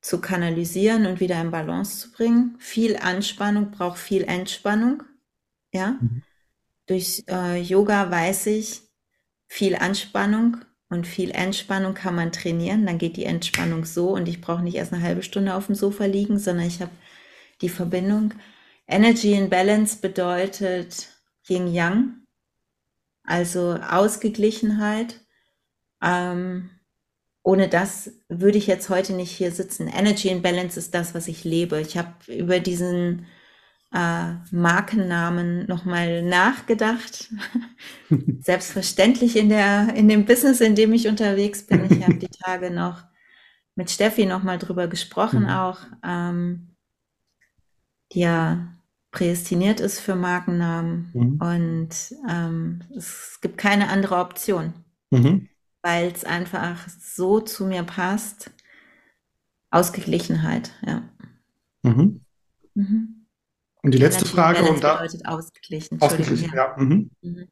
[0.00, 2.56] zu kanalisieren und wieder in Balance zu bringen.
[2.58, 5.04] Viel Anspannung braucht viel Entspannung.
[5.72, 5.98] Ja.
[6.00, 6.22] Mhm.
[6.86, 8.82] Durch äh, Yoga weiß ich,
[9.48, 12.86] viel Anspannung und viel Entspannung kann man trainieren.
[12.86, 15.74] Dann geht die Entspannung so und ich brauche nicht erst eine halbe Stunde auf dem
[15.74, 16.92] Sofa liegen, sondern ich habe
[17.60, 18.34] die Verbindung.
[18.86, 21.08] Energy in Balance bedeutet
[21.48, 22.14] Yin Yang,
[23.24, 25.20] also Ausgeglichenheit.
[26.02, 26.70] Ähm,
[27.42, 29.88] ohne das würde ich jetzt heute nicht hier sitzen.
[29.88, 31.80] Energy and Balance ist das, was ich lebe.
[31.80, 33.26] Ich habe über diesen
[33.92, 37.30] äh, Markennamen nochmal nachgedacht.
[38.40, 41.84] Selbstverständlich in der in dem Business, in dem ich unterwegs bin.
[41.90, 43.04] Ich habe die Tage noch
[43.74, 45.50] mit Steffi nochmal drüber gesprochen, mhm.
[45.50, 46.76] auch ähm,
[48.12, 48.72] die ja
[49.10, 51.40] prädestiniert ist für Markennamen mhm.
[51.40, 51.90] und
[52.28, 54.74] ähm, es gibt keine andere Option.
[55.10, 55.48] Mhm
[55.86, 58.50] weil es einfach so zu mir passt.
[59.70, 61.08] Ausgeglichenheit, ja.
[62.74, 63.15] Mhm.
[63.86, 66.00] Und die letzte Frage und da bedeutet ausgeglichen.
[66.00, 66.74] Ausgeglichen, ja.
[66.76, 67.08] Mhm.
[67.22, 67.46] Mhm.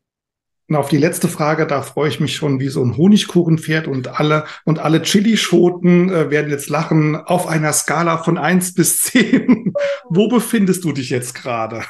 [0.68, 4.18] Und auf die letzte Frage, da freue ich mich schon wie so ein Honigkuchenpferd und
[4.18, 9.74] alle, und alle Chilischoten äh, werden jetzt lachen auf einer Skala von eins bis zehn.
[10.08, 11.84] Wo befindest du dich jetzt gerade?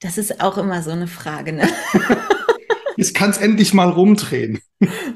[0.00, 1.68] Das ist auch immer so eine Frage, ne?
[2.96, 4.58] Jetzt kann es endlich mal rumdrehen.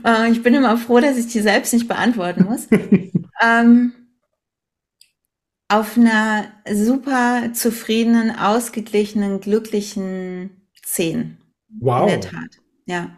[0.05, 2.67] Äh, ich bin immer froh, dass ich die selbst nicht beantworten muss.
[3.43, 3.93] ähm,
[5.69, 11.37] auf einer super zufriedenen, ausgeglichenen, glücklichen 10.
[11.81, 12.11] Wow.
[12.11, 12.51] In der Tat,
[12.87, 13.17] ja.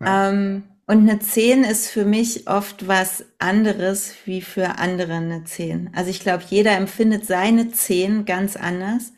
[0.00, 0.30] ja.
[0.30, 5.90] Ähm, und eine 10 ist für mich oft was anderes wie für andere eine 10.
[5.94, 9.12] Also ich glaube, jeder empfindet seine 10 ganz anders.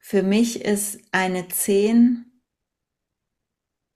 [0.00, 2.24] Für mich ist eine 10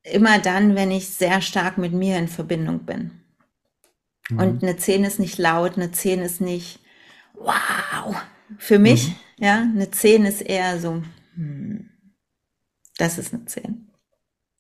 [0.04, 3.10] immer dann, wenn ich sehr stark mit mir in Verbindung bin.
[4.28, 4.38] Mhm.
[4.38, 6.79] Und eine 10 ist nicht laut, eine 10 ist nicht
[7.40, 8.16] wow.
[8.58, 9.44] Für mich, mhm.
[9.44, 11.02] ja, eine 10 ist eher so,
[11.34, 11.90] hm,
[12.98, 13.90] das ist eine 10.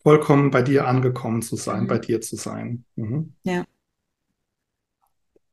[0.02, 1.86] Vollkommen bei dir angekommen zu sein, mhm.
[1.86, 2.84] bei dir zu sein.
[2.96, 3.34] Mhm.
[3.42, 3.64] Ja.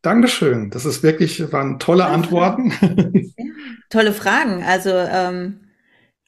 [0.02, 0.70] Dankeschön.
[0.70, 2.72] Das ist wirklich, waren tolle ja, Antworten.
[2.82, 3.46] Ja.
[3.90, 4.64] Tolle Fragen.
[4.64, 5.62] Also ähm,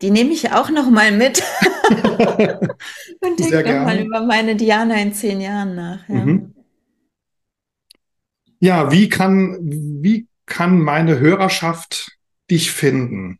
[0.02, 1.44] die nehme ich auch noch mal mit
[3.20, 6.08] und denke noch mal über meine Diana in zehn Jahren nach.
[6.08, 6.26] Ja.
[6.26, 6.56] Mhm.
[8.60, 12.18] ja, wie kann wie kann meine Hörerschaft
[12.52, 13.40] dich finden?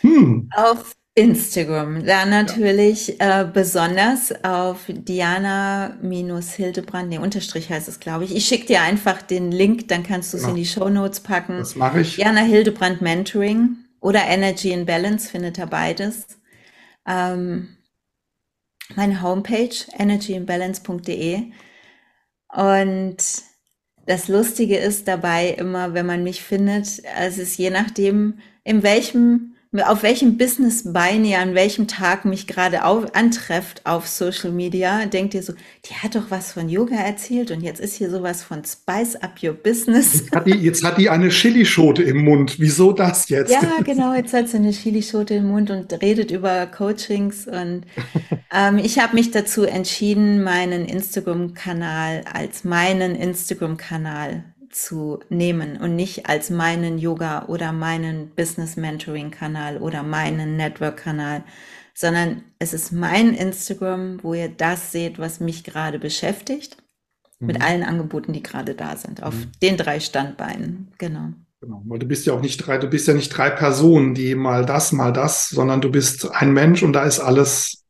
[0.00, 0.50] Hm.
[0.56, 3.42] Auf Instagram, da natürlich ja.
[3.42, 8.32] äh, besonders auf Diana-Hildebrand, nee, Unterstrich heißt es, glaube ich.
[8.34, 10.50] Ich schicke dir einfach den Link, dann kannst du es ja.
[10.50, 11.58] in die Show Notes packen.
[11.58, 12.14] Das mache ich.
[12.16, 16.28] Diana Hildebrand Mentoring oder Energy in Balance findet er beides.
[17.04, 17.76] Ähm,
[18.94, 21.50] meine Homepage energyinbalance.de
[22.54, 23.47] und
[24.08, 29.54] das Lustige ist dabei immer, wenn man mich findet, es ist je nachdem, in welchem
[29.84, 35.34] auf welchem Business-Bein ihr an welchem Tag mich gerade auf, antrefft auf Social Media, denkt
[35.34, 35.52] ihr so,
[35.84, 39.42] die hat doch was von Yoga erzählt und jetzt ist hier sowas von Spice Up
[39.42, 40.20] Your Business.
[40.20, 42.58] Jetzt hat die, jetzt hat die eine Chilischote im Mund.
[42.58, 43.52] Wieso das jetzt?
[43.52, 47.46] Ja, genau, jetzt hat sie eine Chilischote im Mund und redet über Coachings.
[47.46, 47.82] Und
[48.54, 56.28] ähm, ich habe mich dazu entschieden, meinen Instagram-Kanal als meinen Instagram-Kanal zu nehmen und nicht
[56.28, 61.44] als meinen Yoga oder meinen Business Mentoring Kanal oder meinen Network Kanal,
[61.94, 66.76] sondern es ist mein Instagram, wo ihr das seht, was mich gerade beschäftigt,
[67.40, 67.46] mhm.
[67.46, 69.52] mit allen Angeboten, die gerade da sind, auf mhm.
[69.62, 70.92] den drei Standbeinen.
[70.98, 71.32] Genau.
[71.60, 74.36] Genau, weil du bist ja auch nicht drei, du bist ja nicht drei Personen, die
[74.36, 77.84] mal das, mal das, sondern du bist ein Mensch und da ist alles,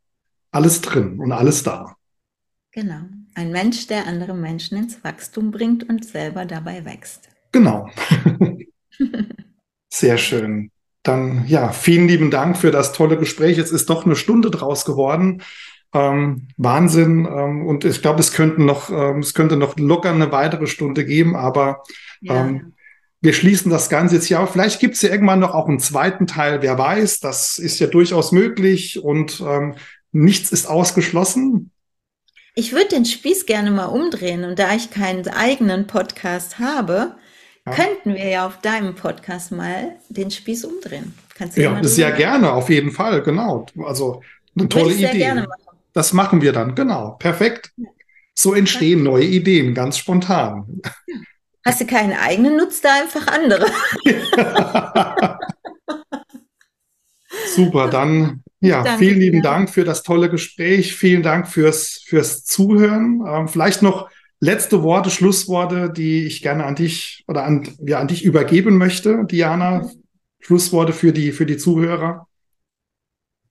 [0.51, 1.95] alles drin und alles da.
[2.72, 3.03] Genau.
[3.39, 7.28] Ein Mensch, der andere Menschen ins Wachstum bringt und selber dabei wächst.
[7.53, 7.89] Genau.
[9.89, 10.72] Sehr schön.
[11.05, 13.57] Dann ja, vielen lieben Dank für das tolle Gespräch.
[13.57, 15.43] Jetzt ist doch eine Stunde draus geworden.
[15.95, 17.28] Ähm, Wahnsinn.
[17.30, 21.05] Ähm, und ich glaube, es könnten noch, ähm, es könnte noch locker eine weitere Stunde
[21.05, 21.84] geben, aber
[22.20, 22.45] ja.
[22.45, 22.72] Ähm,
[23.20, 24.51] wir schließen das Ganze jetzt hier auf.
[24.51, 27.20] Vielleicht gibt es ja irgendwann noch auch einen zweiten Teil, wer weiß.
[27.20, 29.76] Das ist ja durchaus möglich und ähm,
[30.11, 31.70] nichts ist ausgeschlossen.
[32.55, 37.16] Ich würde den Spieß gerne mal umdrehen und da ich keinen eigenen Podcast habe,
[37.66, 37.72] ja.
[37.72, 41.14] könnten wir ja auf deinem Podcast mal den Spieß umdrehen.
[41.34, 43.66] Kannst du ja, sehr gerne, auf jeden Fall, genau.
[43.84, 44.22] Also
[44.57, 45.34] eine tolle Idee.
[45.34, 45.46] Machen.
[45.92, 47.16] Das machen wir dann, genau.
[47.18, 47.72] Perfekt.
[48.34, 50.80] So entstehen neue Ideen, ganz spontan.
[51.64, 53.66] Hast du keinen eigenen, nutzt da einfach andere.
[57.54, 59.43] Super, dann ja, Danke vielen lieben dir.
[59.43, 60.95] Dank für das tolle Gespräch.
[60.95, 63.22] Vielen Dank fürs, fürs Zuhören.
[63.26, 64.11] Ähm, vielleicht noch
[64.41, 69.25] letzte Worte, Schlussworte, die ich gerne an dich oder an, ja, an dich übergeben möchte,
[69.25, 69.89] Diana.
[70.41, 72.26] Schlussworte für die, für die Zuhörer.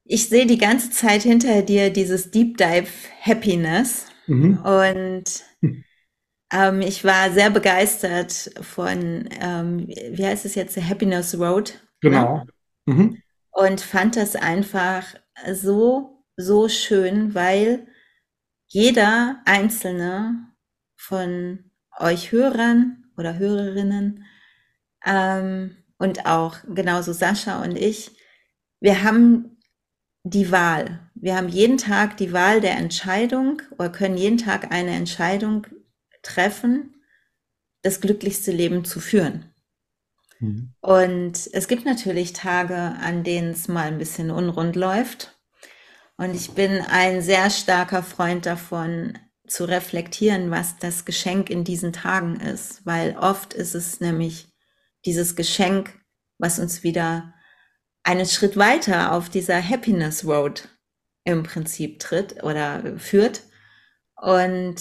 [0.06, 2.88] Ich sehe die ganze Zeit hinter dir dieses Deep Dive
[3.22, 4.58] Happiness mhm.
[4.60, 5.26] und
[5.62, 5.84] hm.
[6.54, 11.74] ähm, ich war sehr begeistert von, ähm, wie heißt es jetzt, Happiness Road.
[11.74, 12.10] Ne?
[12.10, 12.46] Genau.
[12.86, 12.94] Ne?
[12.94, 13.18] Mhm
[13.58, 15.04] und fand das einfach
[15.52, 17.88] so, so schön, weil
[18.68, 20.54] jeder einzelne
[20.96, 24.26] von euch Hörern oder Hörerinnen
[25.04, 28.12] ähm, und auch genauso Sascha und ich,
[28.80, 29.58] wir haben
[30.24, 31.10] die Wahl.
[31.16, 35.66] Wir haben jeden Tag die Wahl der Entscheidung oder können jeden Tag eine Entscheidung
[36.22, 37.02] treffen,
[37.82, 39.52] das glücklichste Leben zu führen.
[40.40, 40.74] Mhm.
[40.82, 45.40] Und es gibt natürlich Tage, an denen es mal ein bisschen unrund läuft.
[46.18, 51.94] Und ich bin ein sehr starker Freund davon, zu reflektieren, was das Geschenk in diesen
[51.94, 54.50] Tagen ist, weil oft ist es nämlich
[55.06, 55.98] dieses Geschenk,
[56.38, 57.34] was uns wieder
[58.04, 60.70] einen Schritt weiter auf dieser Happiness Road
[61.24, 63.44] im Prinzip tritt oder führt.
[64.16, 64.76] Und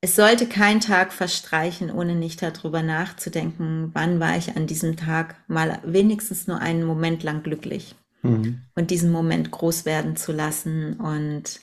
[0.00, 5.36] es sollte kein Tag verstreichen, ohne nicht darüber nachzudenken, wann war ich an diesem Tag
[5.46, 7.94] mal wenigstens nur einen Moment lang glücklich.
[8.22, 8.62] Mhm.
[8.74, 11.60] Und diesen Moment groß werden zu lassen und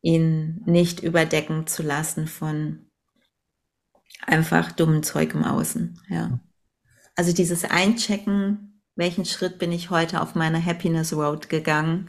[0.00, 2.86] ihn nicht überdecken zu lassen von
[4.26, 6.00] einfach dummen Zeug im Außen.
[6.08, 6.40] Ja.
[7.16, 12.08] Also dieses Einchecken, welchen Schritt bin ich heute auf meiner Happiness Road gegangen,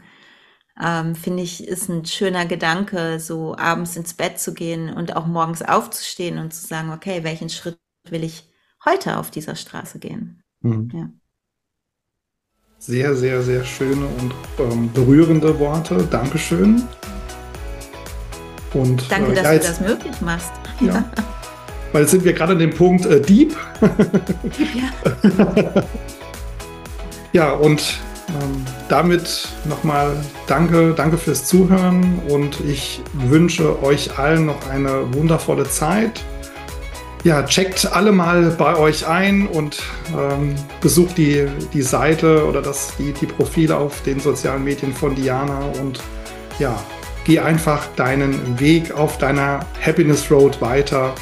[0.82, 5.26] ähm, finde ich, ist ein schöner Gedanke, so abends ins Bett zu gehen und auch
[5.26, 7.78] morgens aufzustehen und zu sagen, okay, welchen Schritt
[8.08, 8.48] will ich
[8.84, 10.42] heute auf dieser Straße gehen?
[10.60, 10.90] Mhm.
[10.92, 11.08] Ja.
[12.78, 16.06] Sehr, sehr, sehr schöne und ähm, berührende Worte.
[16.10, 16.82] Dankeschön.
[18.74, 20.52] Und, Danke, äh, dass ja, jetzt, du das möglich machst.
[20.80, 21.04] Ja.
[21.92, 23.56] Weil jetzt sind wir gerade an dem Punkt äh, Deep.
[24.74, 25.84] ja.
[27.32, 28.00] ja, und
[28.34, 30.16] ähm, damit nochmal
[30.46, 36.22] danke, danke fürs Zuhören und ich wünsche euch allen noch eine wundervolle Zeit.
[37.24, 39.82] Ja, checkt alle mal bei euch ein und
[40.14, 45.14] ähm, besucht die, die Seite oder das, die, die Profile auf den sozialen Medien von
[45.14, 46.00] Diana und
[46.58, 46.78] ja,
[47.24, 51.14] geh einfach deinen Weg auf deiner Happiness Road weiter.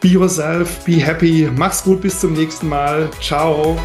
[0.00, 1.48] Be yourself, be happy.
[1.56, 3.08] Mach's gut, bis zum nächsten Mal.
[3.20, 3.78] Ciao.